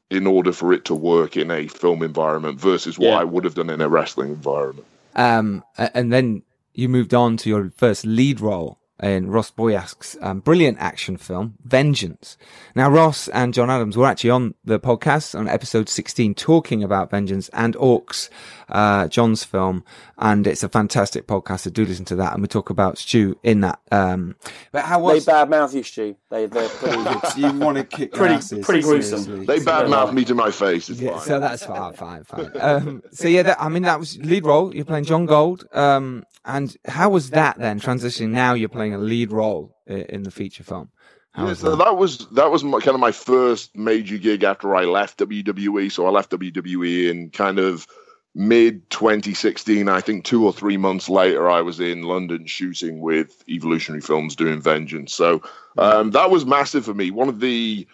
[0.09, 3.19] in order for it to work in a film environment versus what Yeah.
[3.19, 4.87] I would have done in a wrestling environment.
[5.17, 6.43] Um, and then
[6.75, 11.55] you moved on to your first lead role in Ross Boyask's um, brilliant action film,
[11.65, 12.39] Vengeance.
[12.75, 17.11] Now, Ross and John Adams were actually on the podcast on episode 16 talking about
[17.11, 18.31] Vengeance and Orcs,
[18.71, 19.85] uh, John's film.
[20.19, 21.61] And it's a fantastic podcast.
[21.61, 22.33] So do listen to that.
[22.33, 23.81] And we talk about Stu in that.
[23.93, 24.35] Um,
[24.73, 26.17] but how They was bad mouth you, Stu.
[26.31, 26.97] They, they're pretty,
[27.41, 29.21] you want to kick Pretty- asses, pretty gruesome.
[29.21, 29.47] seriously.
[29.47, 30.89] They badmouth me to my face.
[30.89, 31.27] It's Yeah, fine.
[31.27, 32.51] so that's fine, fine, fine.
[32.59, 34.75] Um, so yeah, that, I mean, that was lead role.
[34.75, 35.67] You're playing John Gold.
[35.73, 38.29] Um, and how was that then transitioning?
[38.31, 40.91] Now you're playing a lead role in the feature film.
[41.33, 41.85] How Yeah, so that?
[41.85, 45.93] that was that was my, kind of my first major gig after I left WWE.
[45.93, 47.87] So I left WWE in kind of
[48.35, 49.89] mid 2016.
[49.89, 54.35] I think two or three months later, I was in London shooting with Evolutionary Films
[54.35, 55.13] doing Vengeance.
[55.13, 55.43] So
[55.77, 57.11] um, that was massive for me.
[57.11, 57.87] One of the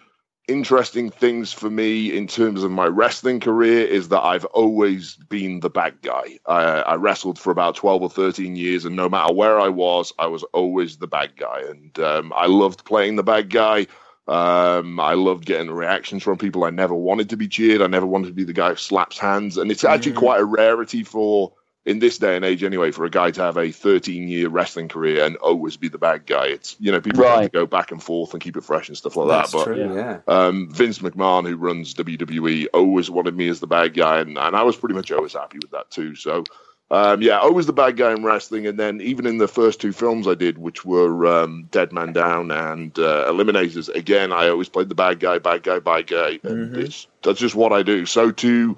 [0.47, 5.61] interesting things for me in terms of my wrestling career is that I've always been
[5.61, 6.39] the bad guy.
[6.45, 10.11] I, I wrestled for about 12 or 13 years, and no matter where I was,
[10.19, 11.61] I was always the bad guy.
[11.69, 13.87] And um, I loved playing the bad guy.
[14.27, 16.63] Um, I loved getting reactions from people.
[16.63, 17.81] I never wanted to be cheered.
[17.81, 19.57] I never wanted to be the guy who slaps hands.
[19.57, 21.53] And it's actually quite a rarity for,
[21.85, 24.87] in this day and age anyway, for a guy to have a 13 year wrestling
[24.87, 26.47] career and always be the bad guy.
[26.47, 28.97] It's, you know, people tend to go back and forth and keep it fresh and
[28.97, 29.57] stuff like That's that.
[29.57, 29.95] But true.
[29.95, 30.19] yeah.
[30.27, 34.55] um, Vince McMahon, who runs WWE, always wanted me as the bad guy, and, and
[34.55, 36.15] I was pretty much always happy with that too.
[36.15, 36.45] So,
[36.89, 39.91] um, yeah, always the bad guy in wrestling, and then even in the first two
[39.91, 44.69] films I did, which were um, Dead Man Down and uh, Eliminators, again, I always
[44.69, 48.05] played the bad guy, bad guy, bad guy, and it's, that's just what I do.
[48.05, 48.77] So to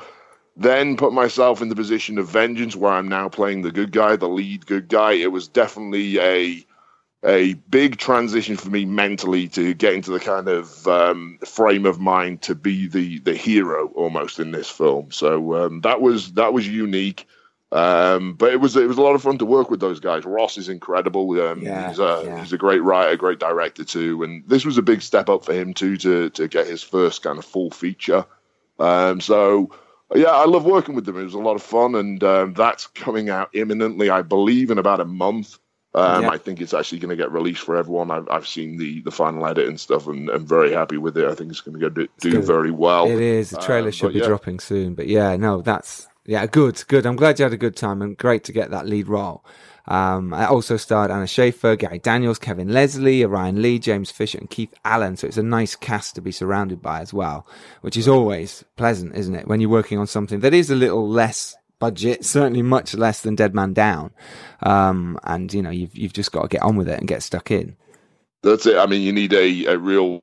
[0.57, 4.15] then put myself in the position of vengeance, where I'm now playing the good guy,
[4.15, 6.65] the lead good guy, it was definitely a
[7.25, 11.99] a big transition for me mentally to get into the kind of um, frame of
[11.99, 15.11] mind to be the the hero almost in this film.
[15.11, 17.27] So um, that was that was unique.
[17.71, 20.23] Um, but it was it was a lot of fun to work with those guys.
[20.23, 21.29] Ross is incredible.
[21.41, 22.39] Um, Yeah, he's a yeah.
[22.41, 24.23] he's a great writer, great director too.
[24.23, 27.23] And this was a big step up for him too to to get his first
[27.23, 28.25] kind of full feature.
[28.79, 29.71] Um, so
[30.15, 31.19] yeah, I love working with them.
[31.19, 34.78] It was a lot of fun, and um, that's coming out imminently, I believe, in
[34.78, 35.58] about a month.
[35.93, 36.30] Um, Yeah.
[36.32, 38.12] I think it's actually going to get released for everyone.
[38.12, 41.25] I've, I've seen the, the final edit and stuff, and I'm very happy with it.
[41.25, 43.08] I think it's going to go do, do very well.
[43.08, 43.51] It is.
[43.51, 44.28] The trailer Um, should be yeah.
[44.28, 44.93] dropping soon.
[44.95, 47.06] But yeah, no, that's yeah, good, good.
[47.06, 49.45] I'm glad you had a good time and great to get that lead role.
[49.88, 54.50] Um, I also starred Anna Schaefer, Gary Daniels, Kevin Leslie, Ryan Lee, James Fisher, and
[54.50, 55.17] Keith Allen.
[55.17, 57.48] So it's a nice cast to be surrounded by as well,
[57.82, 59.48] which is always pleasant, isn't it?
[59.48, 63.36] When you're working on something that is a little less budget, certainly much less than
[63.36, 64.12] Dead Man Down.
[64.63, 67.24] Um, and you know, you've, you've just got to get on with it and get
[67.24, 67.76] stuck in.
[68.43, 68.78] That's it.
[68.78, 70.21] I mean, you need a, a real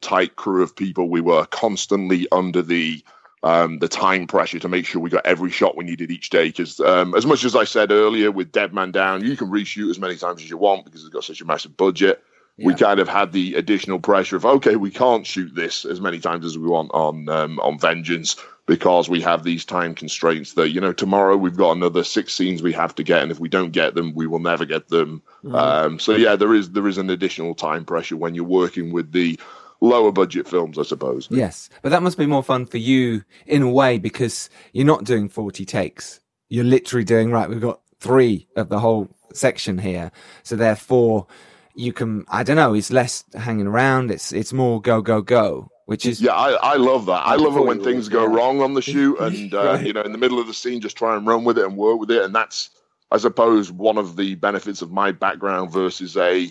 [0.00, 1.08] tight crew of people.
[1.08, 3.02] We were constantly under the
[3.42, 6.48] um, the time pressure to make sure we got every shot we needed each day.
[6.48, 9.90] Because um, as much as I said earlier, with Dead Man Down, you can reshoot
[9.90, 12.22] as many times as you want because it's got such a massive budget.
[12.60, 16.18] We kind of had the additional pressure of okay, we can't shoot this as many
[16.18, 18.34] times as we want on um, on Vengeance
[18.66, 20.54] because we have these time constraints.
[20.54, 23.38] That you know, tomorrow we've got another six scenes we have to get, and if
[23.38, 25.22] we don't get them, we will never get them.
[25.52, 29.12] Um, so yeah, there is there is an additional time pressure when you're working with
[29.12, 29.38] the
[29.80, 31.28] lower budget films, I suppose.
[31.30, 35.04] Yes, but that must be more fun for you in a way because you're not
[35.04, 36.20] doing 40 takes.
[36.48, 40.10] You're literally doing, right, we've got three of the whole section here.
[40.42, 41.26] So therefore
[41.74, 44.10] you can, I don't know, it's less hanging around.
[44.10, 47.26] It's, it's more go, go, go, which is, Yeah, I, I love that.
[47.26, 48.34] I love it when things go yeah.
[48.36, 49.86] wrong on the shoot, and uh, Right.
[49.86, 51.76] you know, in the middle of the scene, just try and run with it and
[51.76, 52.22] work with it.
[52.24, 52.70] And that's,
[53.12, 56.50] I suppose, one of the benefits of my background versus a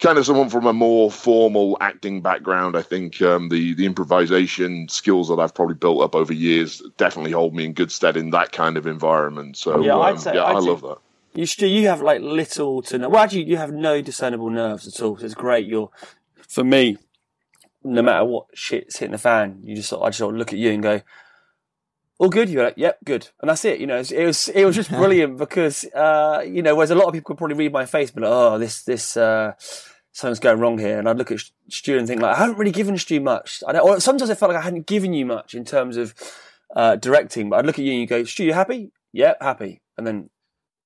[0.00, 2.76] kind of someone from a more formal acting background.
[2.76, 7.32] I think um, the the improvisation skills that I've probably built up over years definitely
[7.32, 9.56] hold me in good stead in that kind of environment.
[9.56, 10.98] So Yeah, I'd um, say- yeah, I'd I love that.
[11.34, 13.10] You you have like little to no.
[13.10, 15.18] Well, actually, you have no discernible nerves at all.
[15.18, 15.66] So it's great.
[15.66, 15.90] You're,
[16.48, 16.96] for me,
[17.84, 20.00] no matter what shit's hitting the fan, you just sort.
[20.00, 21.02] Of, I just sort of look at you and go,
[22.18, 23.80] "All good." You're like, "Yep, good," and that's it.
[23.80, 27.06] You know, it was it was just brilliant because uh, you know, whereas a lot
[27.06, 29.16] of people could probably read my face, but like, oh, this this.
[29.16, 29.52] Uh,
[30.12, 32.70] Something's going wrong here, and I'd look at Stu and think like I haven't really
[32.70, 33.62] given Stu much.
[33.68, 36.14] I don't, or sometimes I felt like I hadn't given you much in terms of
[36.74, 37.50] uh, directing.
[37.50, 38.92] But I'd look at you and you go, Stu, you happy?
[39.12, 39.82] Yep, happy.
[39.98, 40.30] And then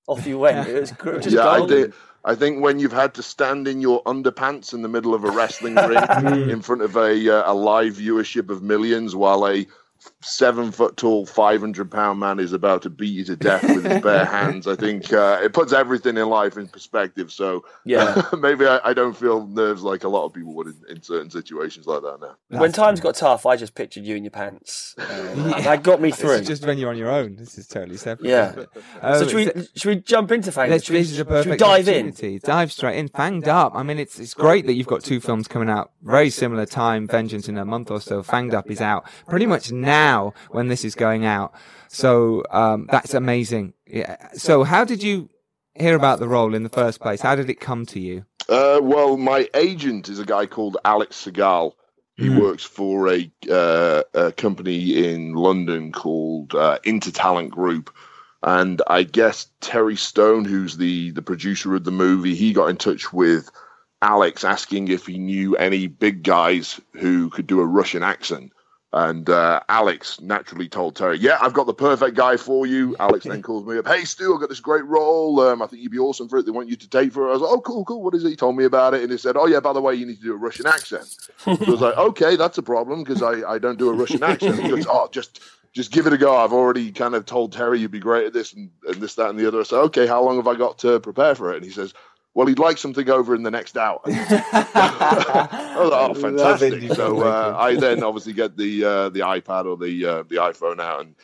[0.08, 0.66] off you went.
[0.68, 1.76] It was gr- just yeah, I golden.
[1.76, 1.92] did.
[2.24, 5.30] I think when you've had to stand in your underpants in the middle of a
[5.30, 5.74] wrestling
[6.24, 9.64] ring in front of a uh, a live viewership of millions while a
[10.22, 14.02] seven foot tall, 500 pound man is about to beat you to death with his
[14.02, 14.66] bare hands.
[14.66, 17.32] I think uh, it puts everything in life in perspective.
[17.32, 18.22] So Yeah.
[18.38, 21.30] maybe I, I don't feel nerves like a lot of people would in, in certain
[21.30, 22.58] situations like that now.
[22.60, 24.94] when times got tough, I just pictured you in your pants.
[25.10, 26.32] Um, That got me through.
[26.34, 27.36] is just when you're on your own.
[27.36, 28.28] This is totally separate.
[28.28, 28.54] Yeah.
[29.00, 30.70] Um, so should we should we jump into Fang?
[30.70, 32.38] Let's, Should we, this is a should we perfect dive in?
[32.40, 33.72] Dive straight in, fanged up.
[33.74, 37.06] I mean, it's it's great that you've got two films coming out very similar time.
[37.06, 38.22] Vengeance in a month or so.
[38.22, 40.09] Fanged up is out pretty much now
[40.50, 41.52] when this is going out.
[41.88, 43.74] So um, that's amazing.
[43.86, 44.16] Yeah.
[44.34, 45.28] So how did you
[45.74, 47.20] hear about the role in the first place?
[47.20, 48.24] How did it come to you?
[48.48, 51.72] Uh, well, my agent is a guy called Alex Segal.
[52.16, 52.40] He Mhm.
[52.40, 57.90] works for a, uh, a company in London called uh, Intertalent Group.
[58.42, 62.76] And I guess Terry Stone, who's the, the producer of the movie, he got in
[62.76, 63.50] touch with
[64.02, 68.52] Alex asking if he knew any big guys who could do a Russian accent.
[68.92, 73.24] And uh, Alex naturally told Terry, "Yeah, I've got the perfect guy for you." Alex
[73.24, 75.38] then calls me up, "Hey, Stu, I've got this great role.
[75.40, 76.46] Um, I think you'd be awesome for it.
[76.46, 78.02] They want you to take for it." I was like, "Oh, cool, cool.
[78.02, 79.80] What is it?" He told me about it, and he said, "Oh, yeah, by the
[79.80, 81.04] way, you need to do a Russian accent."
[81.38, 84.24] so I was like, "Okay, that's a problem because I, I don't do a Russian
[84.24, 85.40] accent." He goes, "Oh, just
[85.72, 86.36] just give it a go.
[86.36, 89.30] I've already kind of told Terry you'd be great at this and, and this, that,
[89.30, 91.58] and the other." I said, "Okay, how long have I got to prepare for it?"
[91.58, 91.94] And he says.
[92.34, 94.00] Well, he'd like something over in the next hour.
[94.04, 96.92] Like, oh, fantastic!
[96.92, 97.56] So uh.
[97.58, 101.16] I then obviously get the uh, the iPad or the uh, the iPhone out and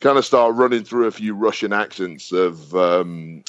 [0.00, 3.42] kind of start running through a few Russian accents of um,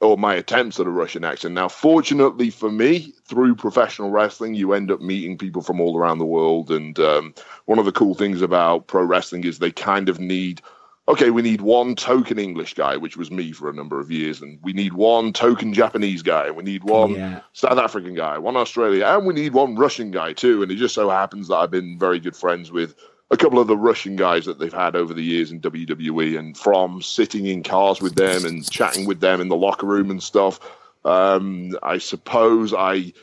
[0.00, 1.54] or my attempts at a Russian accent.
[1.54, 6.18] Now, fortunately for me, through professional wrestling, you end up meeting people from all around
[6.18, 10.08] the world, and um, one of the cool things about pro wrestling is they kind
[10.08, 10.62] of need.
[11.08, 14.42] Okay, we need one token English guy, which was me for a number of years,
[14.42, 17.40] and we need one token Japanese guy, and we need one Yeah.
[17.54, 20.62] South African guy, one Australia, and we need one Russian guy too.
[20.62, 22.94] And it just so happens that I've been very good friends with
[23.30, 26.56] a couple of the Russian guys that they've had over the years in WWE, and
[26.56, 30.22] from sitting in cars with them and chatting with them in the locker room and
[30.22, 30.60] stuff.
[31.06, 33.14] Um, I suppose I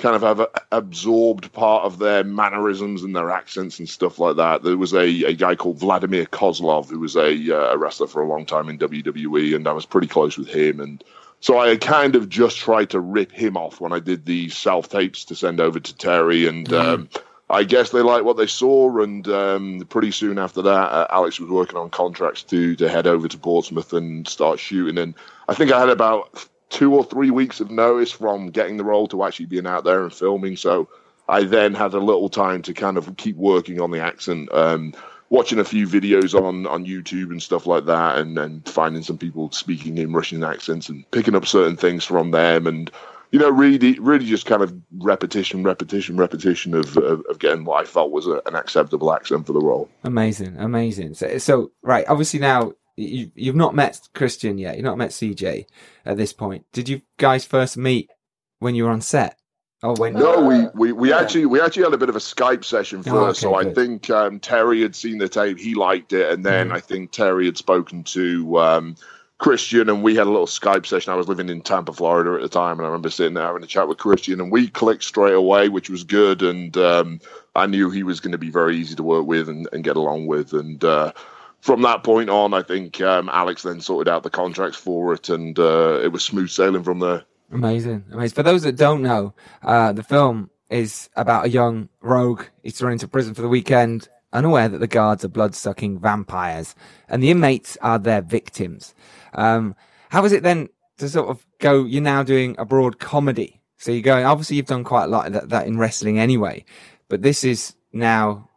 [0.00, 4.36] kind of have a, absorbed part of their mannerisms and their accents and stuff like
[4.36, 4.62] that.
[4.62, 8.22] There was a, a guy called Vladimir Kozlov who was a, uh, a wrestler for
[8.22, 10.80] a long time in WWE, and I was pretty close with him.
[10.80, 11.04] And
[11.40, 14.88] so I kind of just tried to rip him off when I did the self
[14.88, 17.08] tapes to send over to Terry, and um,
[17.48, 19.00] I guess they liked what they saw.
[19.00, 23.06] And um, pretty soon after that, uh, Alex was working on contracts to to head
[23.06, 24.98] over to Portsmouth and start shooting.
[24.98, 25.14] And
[25.48, 29.06] I think I had about two or three weeks of notice from getting the role
[29.08, 30.56] to actually being out there and filming.
[30.56, 30.88] So
[31.28, 34.52] I then had a little time to kind of keep working on the accent.
[34.52, 34.94] Um,
[35.28, 39.50] watching a few videos on on YouTube and stuff like that, and finding some people
[39.52, 42.90] speaking in Russian accents and picking up certain things from them, and
[43.30, 47.80] you know, really, really just kind of repetition, repetition, repetition of of, of getting what
[47.80, 49.88] I felt was a, an acceptable accent for the role.
[50.04, 51.14] Amazing, amazing.
[51.14, 54.76] So, so right, obviously now you, you've not met Christian yet.
[54.76, 55.66] You've not met CJ
[56.04, 56.64] at this point.
[56.72, 58.10] Did you guys first meet
[58.58, 59.36] when you were on set?
[59.82, 60.12] Oh, when?
[60.12, 63.14] No, we, we, we actually we actually had a bit of a Skype session first.
[63.14, 63.74] Oh, okay, so I good.
[63.74, 66.74] think um, Terry had seen the tape, he liked it, and then Mhm.
[66.74, 68.96] I think Terry had spoken to um,
[69.38, 71.14] Christian, and we had a little Skype session.
[71.14, 73.62] I was living in Tampa, Florida at the time, and I remember sitting there having
[73.62, 76.42] a chat with Christian, and we clicked straight away, which was good.
[76.42, 77.18] And um,
[77.56, 79.96] I knew he was going to be very easy to work with and, and get
[79.96, 80.84] along with, and.
[80.84, 81.12] Uh,
[81.60, 85.28] from that point on, I think um, Alex then sorted out the contracts for it,
[85.28, 87.24] and uh, it was smooth sailing from there.
[87.52, 88.34] Amazing, amazing.
[88.34, 92.44] For those that don't know, uh, the film is about a young rogue.
[92.62, 96.74] He's thrown into prison for the weekend, unaware that the guards are blood-sucking vampires,
[97.08, 98.94] and the inmates are their victims.
[99.34, 99.74] Um,
[100.10, 100.68] how is it then
[100.98, 101.84] to sort of go?
[101.84, 104.24] You're now doing a broad comedy, so you're going.
[104.24, 106.64] Obviously, you've done quite a lot of that, that in wrestling anyway,
[107.08, 108.49] but this is now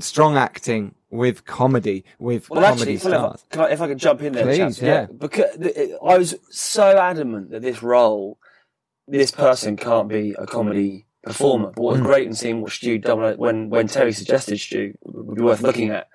[0.00, 3.44] strong acting with comedy with Well, comedy actually, stars.
[3.50, 5.06] can I, if I could jump in there, Please, chaps, yeah.
[5.06, 5.56] Because
[6.04, 8.38] I was so adamant that this role,
[9.08, 11.72] this person can't be a comedy performer.
[11.74, 12.04] But what was Mm.
[12.04, 15.90] great in seeing what Stu done when when Terry suggested Stu would be worth looking
[15.90, 16.08] at,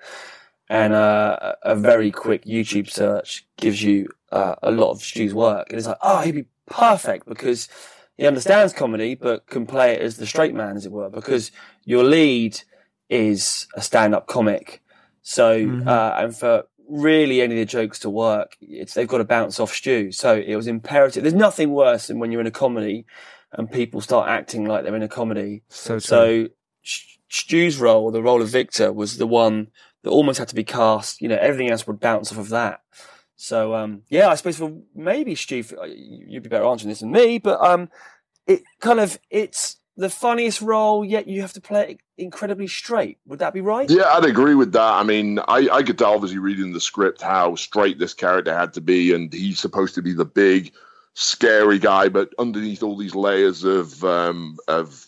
[0.68, 5.34] and uh, a a very quick YouTube search gives you uh, a lot of Stu's
[5.34, 7.68] work, and it's like, oh, he'd be perfect because
[8.16, 11.52] he understands comedy, but can play it as the straight man, as it were, because
[11.84, 12.60] your lead
[13.08, 14.82] is a stand-up comic.
[15.22, 15.86] So, Mhm.
[15.86, 19.58] uh, and for really any of the jokes to work, it's they've got to bounce
[19.58, 20.12] off Stu.
[20.12, 21.22] So it was imperative.
[21.24, 23.06] There's nothing worse than when you're in a comedy
[23.52, 25.62] and people start acting like they're in a comedy.
[25.68, 25.98] So.
[25.98, 26.48] So
[27.28, 29.68] Stu's role, the role of Victor, was the one
[30.02, 31.20] that almost had to be cast.
[31.20, 32.82] You know, everything else would bounce off of that.
[33.34, 37.38] So um, yeah, I suppose for maybe Stu, you'd be better answering this than me,
[37.38, 37.90] but um,
[38.46, 43.18] it kind of it's the funniest role, yet you have to play it incredibly straight.
[43.26, 43.88] Would that be right?
[43.90, 44.92] Yeah, I'd agree with that.
[44.94, 48.72] I mean, I, I could tell, obviously, reading the script, how straight this character had
[48.74, 50.72] to be, and he's supposed to be the big,
[51.14, 55.06] scary guy, but underneath all these layers of um, of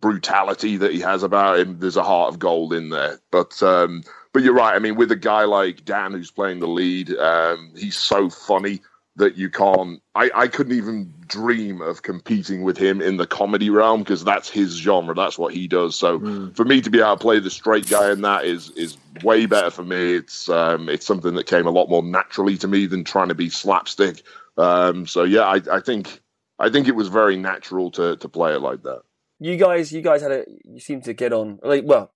[0.00, 3.20] brutality that he has about him, there's a heart of gold in there.
[3.30, 4.74] But um, but you're right.
[4.74, 8.80] I mean, with a guy like Dan who's playing the lead, um, he's so funny
[9.20, 10.02] that you can't.
[10.14, 14.50] I, I couldn't even dream of competing with him in the comedy realm because that's
[14.50, 15.14] his genre.
[15.14, 15.96] That's what he does.
[15.96, 16.54] So mm.
[16.56, 19.46] for me to be able to play the straight guy in that is is way
[19.46, 20.14] better for me.
[20.14, 23.34] It's um, it's something that came a lot more naturally to me than trying to
[23.34, 24.22] be slapstick.
[24.58, 26.20] Um, so yeah, I, I think
[26.58, 29.02] I think it was very natural to to play it like that.
[29.38, 32.12] You guys, you guys had a you seem to get on like well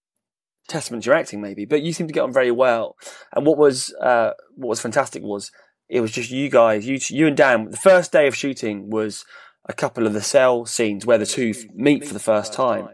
[0.68, 2.96] testament to your acting maybe, but you seem to get on very well.
[3.34, 5.50] And what was uh, what was fantastic was
[5.88, 7.70] it was just you guys, you you and Dan.
[7.70, 9.24] The first day of shooting was
[9.66, 12.88] a couple of the cell scenes where the two meet for the first time.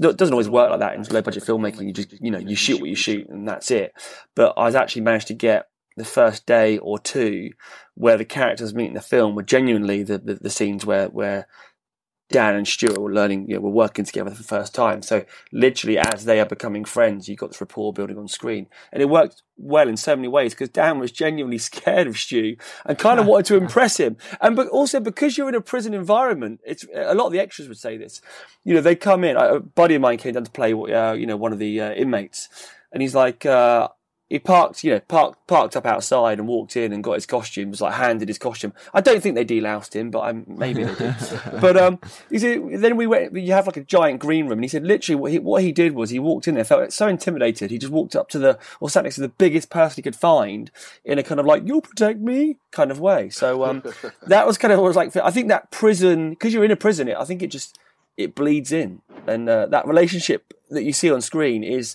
[0.00, 1.86] it doesn't always work like that in low budget filmmaking.
[1.86, 3.92] You just you know you shoot what you shoot and that's it.
[4.34, 7.50] But I was actually managed to get the first day or two
[7.94, 11.46] where the characters meet in the film were genuinely the, the, the scenes where where
[12.30, 15.02] Dan and Stuart were learning, you know, were working together for the first time.
[15.02, 19.02] So literally, as they are becoming friends, you got this rapport building on screen, and
[19.02, 22.56] it worked well in so many ways because Dan was genuinely scared of Stu
[22.86, 25.92] and kind of wanted to impress him, and but also because you're in a prison
[25.92, 28.20] environment, it's a lot of the extras would say this.
[28.64, 29.36] You know, they come in.
[29.36, 31.92] A buddy of mine came down to play, uh, you know, one of the uh,
[31.92, 32.48] inmates,
[32.92, 33.44] and he's like.
[33.44, 33.88] Uh,
[34.34, 37.70] he parked, you know, parked parked up outside and walked in and got his costume.
[37.70, 38.72] Was like handed his costume.
[38.92, 41.14] I don't think they deloused him, but I'm, maybe they did.
[41.60, 43.32] but um, he said then we went.
[43.32, 45.70] You have like a giant green room, and he said literally what he what he
[45.70, 47.70] did was he walked in there, felt so intimidated.
[47.70, 50.16] He just walked up to the or sat next to the biggest person he could
[50.16, 50.72] find
[51.04, 53.30] in a kind of like "you'll protect me" kind of way.
[53.30, 53.84] So um,
[54.26, 55.14] that was kind of what was like.
[55.14, 57.06] I think that prison because you're in a prison.
[57.06, 57.78] it, I think it just
[58.16, 61.94] it bleeds in, and uh, that relationship that you see on screen is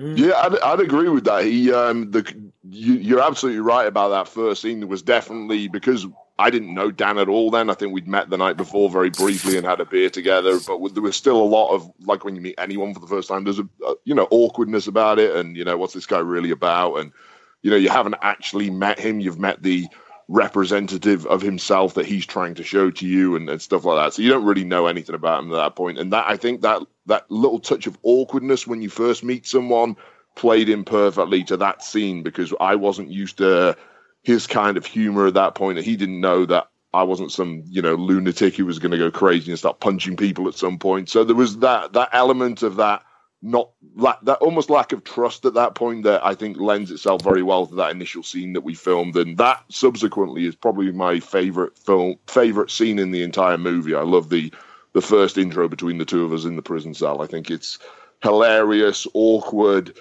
[0.00, 0.16] Mm.
[0.16, 1.44] Yeah, I'd, I'd, agree with that.
[1.44, 2.24] He, um, the
[2.70, 4.82] you, you're absolutely right about that first scene.
[4.82, 6.06] It was definitely because
[6.38, 7.50] I didn't know Dan at all.
[7.50, 10.58] Then I think we'd met the night before very briefly and had a beer together.
[10.66, 13.28] But there was still a lot of like when you meet anyone for the first
[13.28, 16.18] time, there's a, a you know awkwardness about it, and you know what's this guy
[16.18, 17.12] really about, and
[17.60, 19.20] you know you haven't actually met him.
[19.20, 19.86] You've met the
[20.30, 24.14] representative of himself that he's trying to show to you and, and, stuff like that.
[24.14, 25.98] So you don't really know anything about him at that point.
[25.98, 29.96] And that I think that that little touch of awkwardness when you first meet someone
[30.36, 33.76] played in perfectly to that scene because I wasn't used to
[34.22, 35.78] his kind of humor at that point.
[35.78, 39.10] He didn't know that I wasn't some, you know, lunatic who was going to go
[39.10, 41.08] crazy and start punching people at some point.
[41.08, 43.02] So there was that that element of that
[43.42, 47.42] not that almost lack of trust at that point that I think lends itself very
[47.42, 51.78] well to that initial scene that we filmed, and that subsequently is probably my favorite
[51.78, 53.94] film, favorite scene in the entire movie.
[53.94, 54.52] I love the
[54.92, 57.22] the first intro between the two of us in the prison cell.
[57.22, 57.78] I think it's
[58.22, 59.96] hilarious, awkward,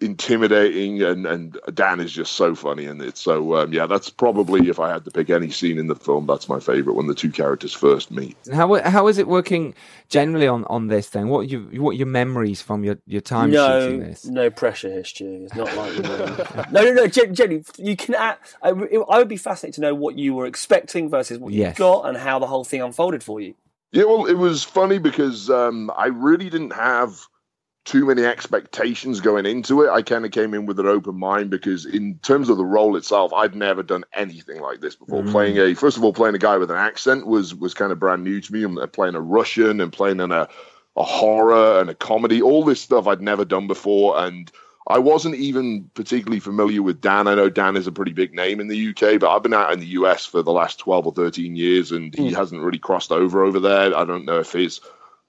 [0.00, 3.16] intimidating, and and Dan is just so funny in it.
[3.16, 6.26] So um, yeah, that's probably if I had to pick any scene in the film,
[6.26, 8.36] that's my favorite when the two characters first meet.
[8.52, 9.74] How how is it working
[10.08, 11.28] generally on, on this thing?
[11.28, 14.26] What are you what are your memories from your, your time no, shooting this?
[14.26, 15.44] No pressure here, Stu.
[15.44, 15.98] It's not like
[16.72, 17.06] no, no, no.
[17.06, 18.14] Jenny, you can.
[18.14, 21.78] Act, I, I would be fascinated to know what you were expecting versus what Yes.
[21.78, 23.54] you got and how the whole thing unfolded for you.
[23.92, 27.26] Yeah, well, it was funny because um, I really didn't have
[27.84, 29.90] too many expectations going into it.
[29.90, 32.96] I kind of came in with an open mind because, in terms of the role
[32.96, 35.22] itself, I'd never done anything like this before.
[35.22, 35.30] Mm.
[35.30, 37.98] Playing a first of all, playing a guy with an accent was was kind of
[37.98, 38.64] brand new to me.
[38.64, 40.48] And playing a Russian and playing in a
[40.96, 44.50] a horror and a comedy, all this stuff I'd never done before, and
[44.86, 47.26] I wasn't even particularly familiar with Dan.
[47.26, 49.72] I know Dan is a pretty big name in the UK, but I've been out
[49.72, 52.34] in the US for the last 12 or 13 years and he hmm.
[52.34, 53.96] hasn't really crossed over over there.
[53.96, 54.80] I don't know if his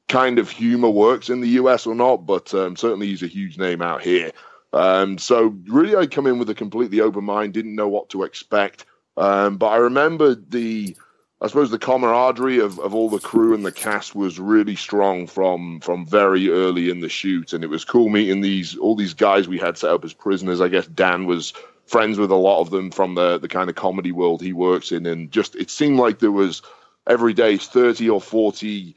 [0.08, 3.58] kind of humor works in the US or not, but um, certainly he's a huge
[3.58, 4.32] name out here.
[4.74, 8.24] Um, so really, I come in with a completely open mind, didn't know what to
[8.24, 8.86] expect.
[9.18, 10.96] Um, but I remember the,
[11.42, 15.28] I suppose the camaraderie of, of all the crew and the cast was really strong
[15.28, 19.14] from from very early in the shoot, and it was cool meeting these all these
[19.14, 20.60] guys we had set up as prisoners.
[20.60, 21.54] I guess Dan was
[21.86, 24.92] friends with a lot of them from the the kind of comedy world he works
[24.92, 26.62] in, and just it seemed like there was
[27.08, 28.96] every day thirty or forty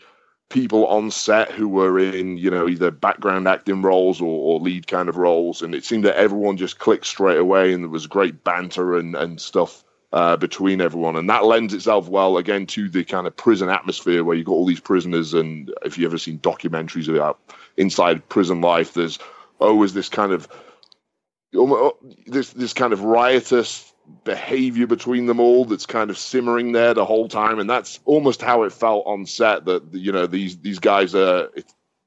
[0.49, 4.87] people on set who were in, you know, either background acting roles or, or lead
[4.87, 8.07] kind of roles, and it seemed that everyone just clicked straight away, and there was
[8.07, 12.89] great banter and and stuff uh, between everyone, and that lends itself well again to
[12.89, 16.19] the kind of prison atmosphere where you've got all these prisoners, and if you've ever
[16.19, 17.39] seen documentaries about
[17.77, 19.19] inside prison life, there's
[19.59, 20.49] always this kind of
[22.27, 23.93] this this kind of riotous
[24.25, 27.59] behavior between them all that's kind of simmering there the whole time.
[27.59, 31.51] And that's almost how it felt on set that you know these these guys are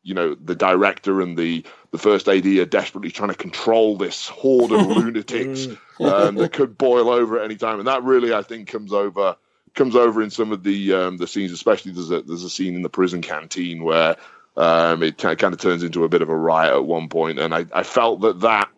[0.04, 4.28] you know the director and the the first AD are desperately trying to control this
[4.28, 5.68] horde of lunatics
[6.00, 7.80] um, that could boil over at any time.
[7.80, 9.36] And that really I think comes over
[9.74, 12.76] comes over in some of the um, the scenes especially there's a there's a scene
[12.76, 14.18] in the prison canteen where
[14.58, 17.08] um, it kind of, kind of turns into a bit of a riot at one
[17.08, 17.40] point.
[17.40, 18.70] And I, I felt that that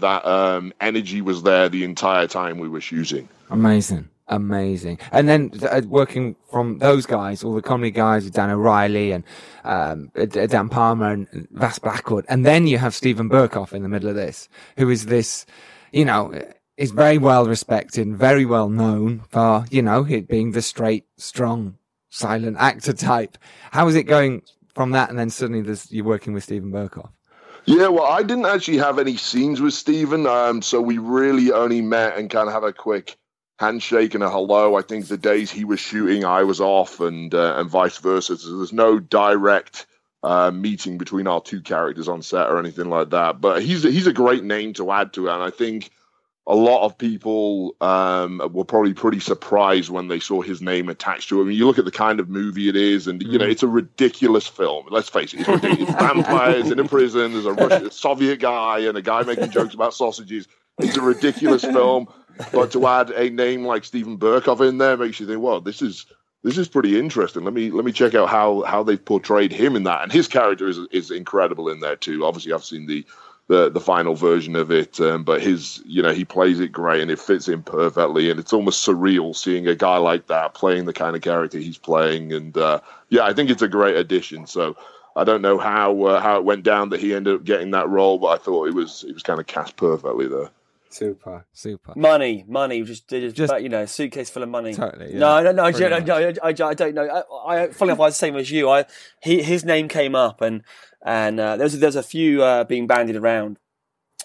[0.00, 3.28] that um, energy was there the entire time we were shooting.
[3.50, 4.08] Amazing.
[4.30, 4.98] Amazing.
[5.10, 9.24] And then uh, working from those guys, all the comedy guys, Dan O'Reilly and
[9.64, 12.26] um, uh, Dan Palmer and Vas Blackwood.
[12.28, 15.46] And then you have Stephen Berkoff in the middle of this, who is this,
[15.92, 16.38] you know,
[16.76, 21.06] is very well respected, and very well known for, you know, it being the straight,
[21.16, 21.78] strong,
[22.10, 23.38] silent actor type.
[23.70, 24.42] How is it going
[24.74, 25.08] from that?
[25.08, 27.10] And then suddenly you're working with Stephen Berkoff.
[27.68, 31.82] Yeah, well, I didn't actually have any scenes with Steven, um, so we really only
[31.82, 33.18] met and kind of had a quick
[33.58, 34.74] handshake and a hello.
[34.76, 38.38] I think the days he was shooting, I was off, and uh, and vice versa.
[38.38, 39.84] So there's no direct
[40.22, 43.42] uh, meeting between our two characters on set or anything like that.
[43.42, 45.90] But he's he's a great name to add to it, and I think
[46.48, 51.28] a lot of people um, were probably pretty surprised when they saw his name attached
[51.28, 51.44] to it.
[51.44, 53.62] I mean, you look at the kind of movie it is, and you know, it's
[53.62, 54.86] a ridiculous film.
[54.88, 55.94] Let's face it, it's ridiculous.
[55.94, 57.34] vampires in a prison.
[57.34, 60.48] There's a Russian, Soviet guy and a guy making jokes about sausages.
[60.78, 62.08] It's a ridiculous film,
[62.50, 65.82] but to add a name like Stephen Berkoff in there makes you think, well, this
[65.82, 66.06] is
[66.44, 67.44] this is pretty interesting.
[67.44, 70.26] Let me let me check out how how they've portrayed him in that, and his
[70.26, 72.24] character is is incredible in there too.
[72.24, 73.04] Obviously, I've seen the
[73.48, 75.00] the the final version of it.
[75.00, 78.38] Um, but his, you know, he plays it great and it fits in perfectly, and
[78.38, 82.32] it's almost surreal seeing a guy like that playing the kind of character he's playing.
[82.32, 84.46] And uh, yeah, I think it's a great addition.
[84.46, 84.76] So
[85.16, 87.88] I don't know how uh, how it went down that he ended up getting that
[87.88, 90.50] role, but I thought it was it was kind of cast perfectly there.
[90.90, 91.92] Super, super.
[91.96, 94.72] Money, money, just, just, Just- you know, suitcase full of money.
[94.72, 95.18] Totally, yeah.
[95.18, 97.24] No, no, no, I, Pretty don't- no, I, I, I don't know.
[97.46, 98.70] I, I, funny enough, I was the same as you.
[98.70, 98.86] I,
[99.22, 100.62] he, his name came up, and
[101.04, 103.58] and uh, there's there's a few uh, being bandied around,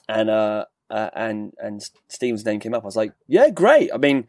[0.07, 2.84] and uh, uh, and and Steven's name came up.
[2.84, 3.91] I was like, yeah, great.
[3.93, 4.28] I mean,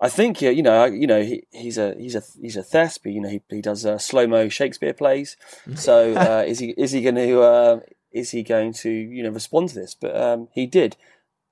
[0.00, 3.14] I think you know, you know, he, he's a he's a he's a thespian.
[3.14, 5.36] You know, he he does uh, slow mo Shakespeare plays.
[5.74, 7.80] So uh, is he is he going to uh,
[8.12, 9.94] is he going to you know respond to this?
[9.94, 10.96] But um, he did.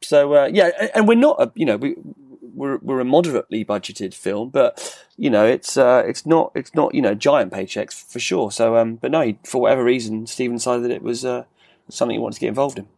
[0.02, 1.94] So uh, yeah, and, and we're not a, you know we
[2.54, 6.94] we're we're a moderately budgeted film, but you know it's uh, it's not it's not
[6.94, 8.50] you know giant paychecks for sure.
[8.50, 11.44] So um, but no, for whatever reason, Stephen decided that it was uh,
[11.88, 12.88] something he wanted to get involved in.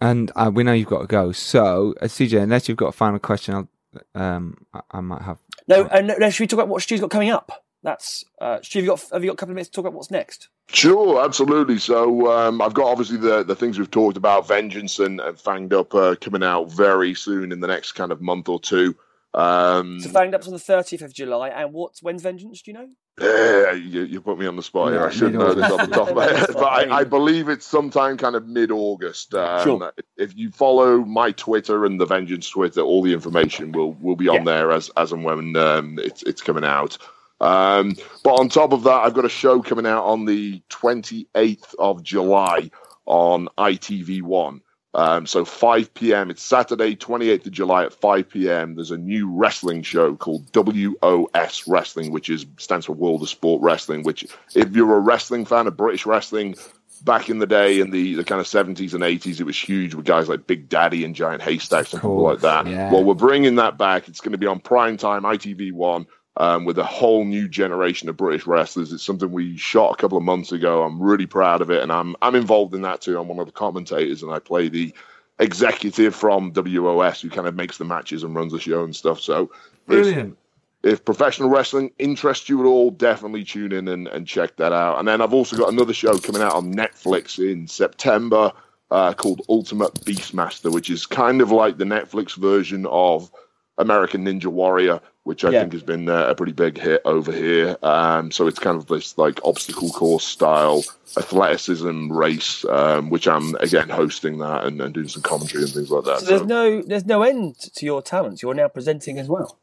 [0.00, 1.32] And uh, we know you've got to go.
[1.32, 5.38] So, uh, CJ, unless you've got a final question, I'll, um, I, I might have.
[5.68, 7.64] No, and no, should we talk about what Stu's got coming up?
[7.82, 8.78] That's uh, Stu.
[8.78, 10.48] Have you got have you got a couple of minutes to talk about what's next?
[10.72, 11.78] Sure, absolutely.
[11.78, 15.72] So um, I've got obviously the the things we've talked about, Vengeance and, and Fanged
[15.72, 18.96] Up, uh, coming out very soon in the next kind of month or two.
[19.32, 22.62] Um, So Fanged Up's on the thirtieth of July, and what's when's Vengeance?
[22.62, 22.88] Do you know?
[23.18, 25.00] Yeah, you, you put me on the spot here.
[25.00, 26.98] No, I should know this off the top of my head, but I.
[26.98, 29.32] I believe it's sometime kind of mid-August.
[29.34, 29.92] Um, Sure.
[30.18, 34.28] If you follow my Twitter and the Vengeance Twitter, all the information will will be
[34.28, 34.44] on Yeah.
[34.44, 36.98] there as as and when um, it's it's coming out.
[37.40, 41.74] Um, but on top of that, I've got a show coming out on the 28th
[41.78, 42.70] of July
[43.04, 44.60] on ITV1.
[44.94, 46.30] Um, so 5 p.m.
[46.30, 48.76] It's Saturday, 28th of July at 5 p.m.
[48.76, 53.60] There's a new wrestling show called WOS Wrestling, which is stands for World of Sport
[53.60, 54.04] Wrestling.
[54.04, 56.56] Which, if you're a wrestling fan of British wrestling,
[57.02, 59.94] back in the day in the, the kind of 70s and 80s, it was huge
[59.94, 62.66] with guys like Big Daddy and Giant Haystacks and people like that.
[62.66, 62.90] yeah.
[62.90, 64.08] Well, we're bringing that back.
[64.08, 66.06] It's going to be on prime time, ITV1
[66.38, 68.92] um, with a whole new generation of British wrestlers.
[68.92, 70.82] It's something we shot a couple of months ago.
[70.82, 73.18] I'm really proud of it, and I'm I'm involved in that too.
[73.18, 74.94] I'm one of the commentators, and I play the
[75.38, 79.20] executive from WOS who kind of makes the matches and runs the show and stuff.
[79.20, 80.38] So, if, Brilliant.
[80.82, 84.98] if professional wrestling interests you at all, definitely tune in and, and check that out.
[84.98, 88.52] And then I've also got another show coming out on Netflix in September
[88.90, 93.30] uh, called Ultimate Beastmaster, which is kind of like the Netflix version of
[93.78, 95.60] American Ninja Warrior, which I Yeah.
[95.62, 97.76] think has been uh, a pretty big hit over here.
[97.82, 100.84] Um, so it's kind of this like obstacle course style
[101.16, 105.90] athleticism race, um, which I'm again hosting that and, and doing some commentary and things
[105.90, 106.20] like that.
[106.20, 108.40] So there's So- no there's no end to your talents.
[108.40, 109.56] You're now presenting as well.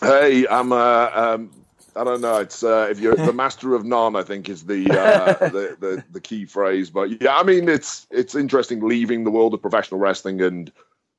[0.00, 1.50] Hey, I'm uh, um,
[1.96, 2.36] I don't know.
[2.38, 6.04] It's uh, if you're the master of none, I think is the, uh, the the
[6.12, 6.90] the key phrase.
[6.90, 10.70] But yeah, I mean, it's it's interesting leaving the world of professional wrestling and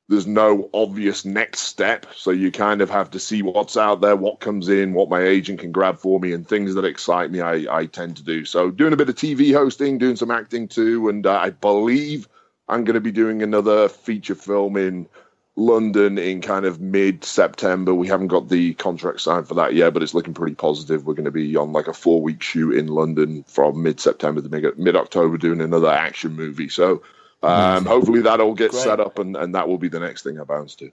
[0.10, 2.06] there's no obvious next step.
[2.16, 5.22] So you kind of have to see what's out there, what comes in, what my
[5.22, 7.42] agent can grab for me, and things that excite me.
[7.42, 8.70] I I tend to do so.
[8.70, 12.28] Doing a bit of TV hosting, doing some acting too, and uh, I believe
[12.68, 15.08] I'm going to be doing another feature film in
[15.56, 17.94] London in kind of mid September.
[17.94, 21.06] We haven't got the contract signed for that yet, but it's looking pretty positive.
[21.06, 24.42] We're going to be on like a four week shoot in London from mid September
[24.42, 26.70] to mid October doing another action movie.
[26.70, 27.04] So
[27.44, 28.84] um, hopefully that all gets Great.
[28.84, 30.92] set up and, and that will be the next thing I bounce to.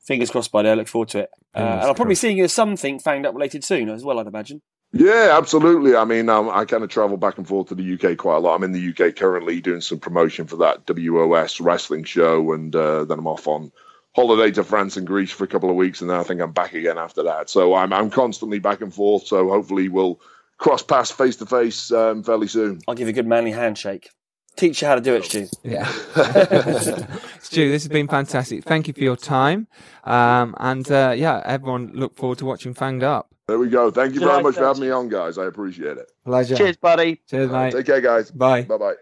[0.00, 0.76] Fingers crossed by there.
[0.76, 1.30] Look forward to it.
[1.54, 4.20] Uh, and I'll probably see you as something fanged up related soon as well.
[4.20, 4.62] I'd imagine.
[4.92, 5.96] Yeah, absolutely.
[5.96, 8.38] I mean, um, I kind of travel back and forth to the UK quite a
[8.38, 8.54] lot.
[8.54, 13.04] I'm in the UK currently doing some promotion for that WOS wrestling show, and uh,
[13.04, 13.72] then I'm off on
[14.14, 16.52] holiday to France and Greece for a couple of weeks, and then I think I'm
[16.52, 17.50] back again after that.
[17.50, 19.26] So I'm I'm constantly back and forth.
[19.26, 20.20] So hopefully we'll
[20.58, 22.80] cross paths face to face um, fairly soon.
[22.88, 24.08] I'll give you a good manly handshake.
[24.56, 25.46] Teach you how to do it, Stu.
[25.62, 25.84] Yeah.
[27.40, 28.64] Stu, this has been fantastic.
[28.64, 29.66] Thank you for your time.
[30.04, 33.28] Um, and uh, yeah, everyone look forward to watching Fanged Up.
[33.48, 33.90] There we go.
[33.90, 35.38] Thank you very much for having me on, guys.
[35.38, 36.10] I appreciate it.
[36.24, 36.56] Pleasure.
[36.56, 37.20] Cheers, buddy.
[37.30, 37.72] Cheers, mate.
[37.72, 38.30] Take care, guys.
[38.30, 38.62] Bye.
[38.62, 38.94] Bye bye.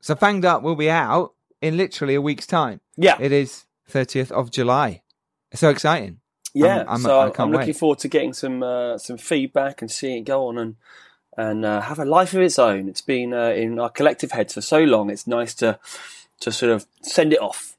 [0.00, 2.80] So Fanged Up will be out in literally a week's time.
[2.96, 5.02] Yeah, It is 30th of July.
[5.50, 6.20] It's so exciting.
[6.54, 6.78] yeah.
[6.78, 7.76] I'm- I'm- so I I'm, looking wait.
[7.76, 10.76] forward to getting some uh, some feedback and seeing it go on and
[11.36, 12.88] and uh, have a life of its own.
[12.88, 15.10] It's been uh, in our collective heads for so long.
[15.10, 15.78] It's nice to
[16.40, 17.76] to sort of send it off.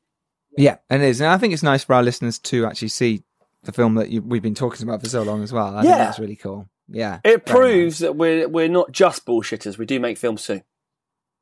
[0.58, 1.20] Yeah, and it is.
[1.22, 3.24] And I think it's nice for our listeners to actually see
[3.64, 5.76] the film that you, we've been talking about for so long as well.
[5.76, 5.98] I think Yeah.
[6.06, 6.68] that's really cool.
[6.88, 7.20] Yeah.
[7.24, 9.78] It proves that we're we're not just bullshitters.
[9.78, 10.62] We do make films too.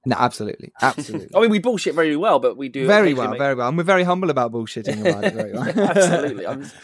[0.04, 0.72] No, absolutely.
[0.82, 1.30] Absolutely.
[1.36, 3.68] I mean, we bullshit very well, but we do very well, make- very well.
[3.68, 5.70] And we're very humble about bullshitting about it very well.
[5.78, 6.46] Absolutely.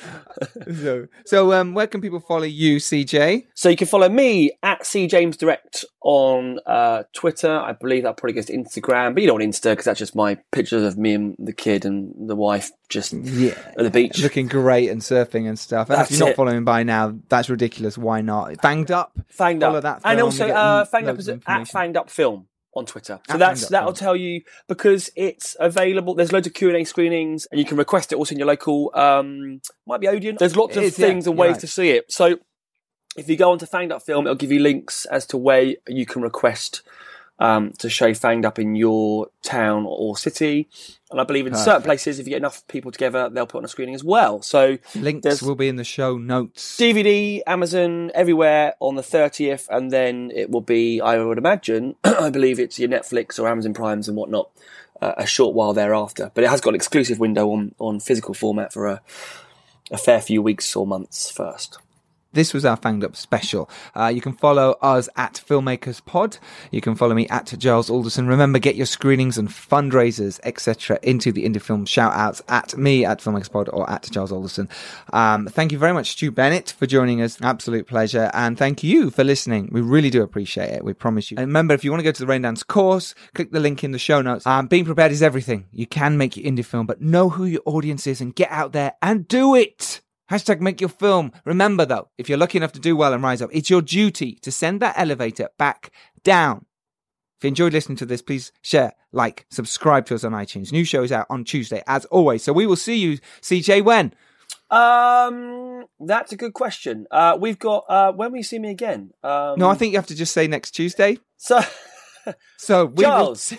[0.81, 3.47] So, so um, where can people follow you, CJ?
[3.55, 7.49] So you can follow me at C James Direct on uh, Twitter.
[7.51, 10.15] I believe that probably goes to Instagram, but you don't want Insta because that's just
[10.15, 13.57] my pictures of me and the kid and the wife just Yeah.
[13.77, 14.19] at the beach.
[14.21, 15.89] Looking great and surfing and stuff.
[15.89, 16.35] And if you're not it.
[16.35, 17.97] following by now, that's ridiculous.
[17.97, 18.53] Why not?
[18.57, 19.17] Fanged up.
[19.35, 21.41] Fanged follow up, that and also uh, Fanged Up is at.
[21.41, 22.47] Fanged Up Film
[22.77, 23.19] on Twitter.
[23.27, 26.15] So At that's that'll tell you because it's available.
[26.15, 28.47] There's loads of Q and A screenings, and you can request it also in your
[28.47, 28.91] local.
[28.93, 30.37] Um, might be Odeon.
[30.39, 31.59] There's lots It of is, yeah, things and ways right.
[31.61, 32.11] to see it.
[32.11, 32.39] So
[33.17, 36.05] if you go onto Fanged Up Film, it'll give you links as to where you
[36.05, 36.81] can request
[37.39, 40.69] um, to show Fanged Up in your town or city.
[41.09, 43.65] And I believe in certain places, if you get enough people together, they'll put on
[43.65, 44.41] a screening as well.
[44.41, 46.77] So Links will be in the show notes.
[46.77, 52.29] DVD, Amazon, everywhere on the 30th, and then it will be, I would imagine, I
[52.29, 54.49] believe it's your Netflix or Amazon Primes and whatnot,
[55.01, 56.31] uh, a short while thereafter.
[56.33, 59.01] But it has got an exclusive window on, on physical format for a,
[59.89, 61.77] a fair few weeks or months first.
[62.33, 63.69] This was our Fanged Up special.
[63.95, 66.37] Uh, you can follow us at Filmmakers Pod.
[66.71, 68.27] You can follow me at Giles Alderson.
[68.27, 73.05] Remember, get your screenings and fundraisers, etc., into the indie film shout outs at me
[73.05, 74.69] at Filmmakers Pod or at Giles Alderson.
[75.13, 77.41] Um, thank you very much, Stu Bennett, for joining us.
[77.41, 78.29] Absolute pleasure.
[78.33, 79.69] And thank you for listening.
[79.71, 80.83] We really do appreciate it.
[80.83, 81.37] We promise you.
[81.37, 83.91] And remember, if you want to go to the Raindance course, click the link in
[83.91, 84.45] the show notes.
[84.45, 85.65] Um, being prepared is everything.
[85.71, 88.73] You can make your indie film, but know who your audience is and get out
[88.73, 90.01] there and do it.
[90.31, 91.31] Hashtag make your film.
[91.45, 94.33] Remember though, if you're lucky enough to do well and rise up, it's your duty
[94.41, 95.91] to send that elevator back
[96.23, 96.65] down.
[97.37, 100.71] If you enjoyed listening to this, please share, like, subscribe to us on iTunes.
[100.71, 102.43] New show is out on Tuesday, as always.
[102.43, 104.11] So we will see you, CJ, when?
[104.71, 107.05] Um, that's a good question.
[107.11, 109.11] Uh, we've got uh, when will you see me again?
[109.23, 111.19] Um, No, I think you have to just say next Tuesday.
[111.37, 111.61] so.
[112.57, 113.51] So we Charles.
[113.51, 113.57] will.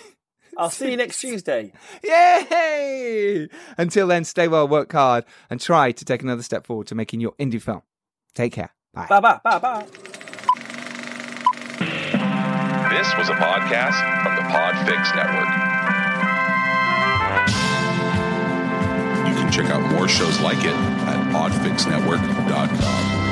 [0.57, 1.71] I'll see you next Tuesday.
[2.03, 3.47] Yay!
[3.77, 7.21] Until then, stay well, work hard, and try to take another step forward to making
[7.21, 7.81] your indie film.
[8.35, 8.71] Take care.
[8.93, 9.07] Bye.
[9.07, 9.85] Bye bye bye bye.
[12.89, 15.49] This was a podcast from the Podfix Network.
[19.27, 23.28] You can check out more shows like it at podfixnetwork.com.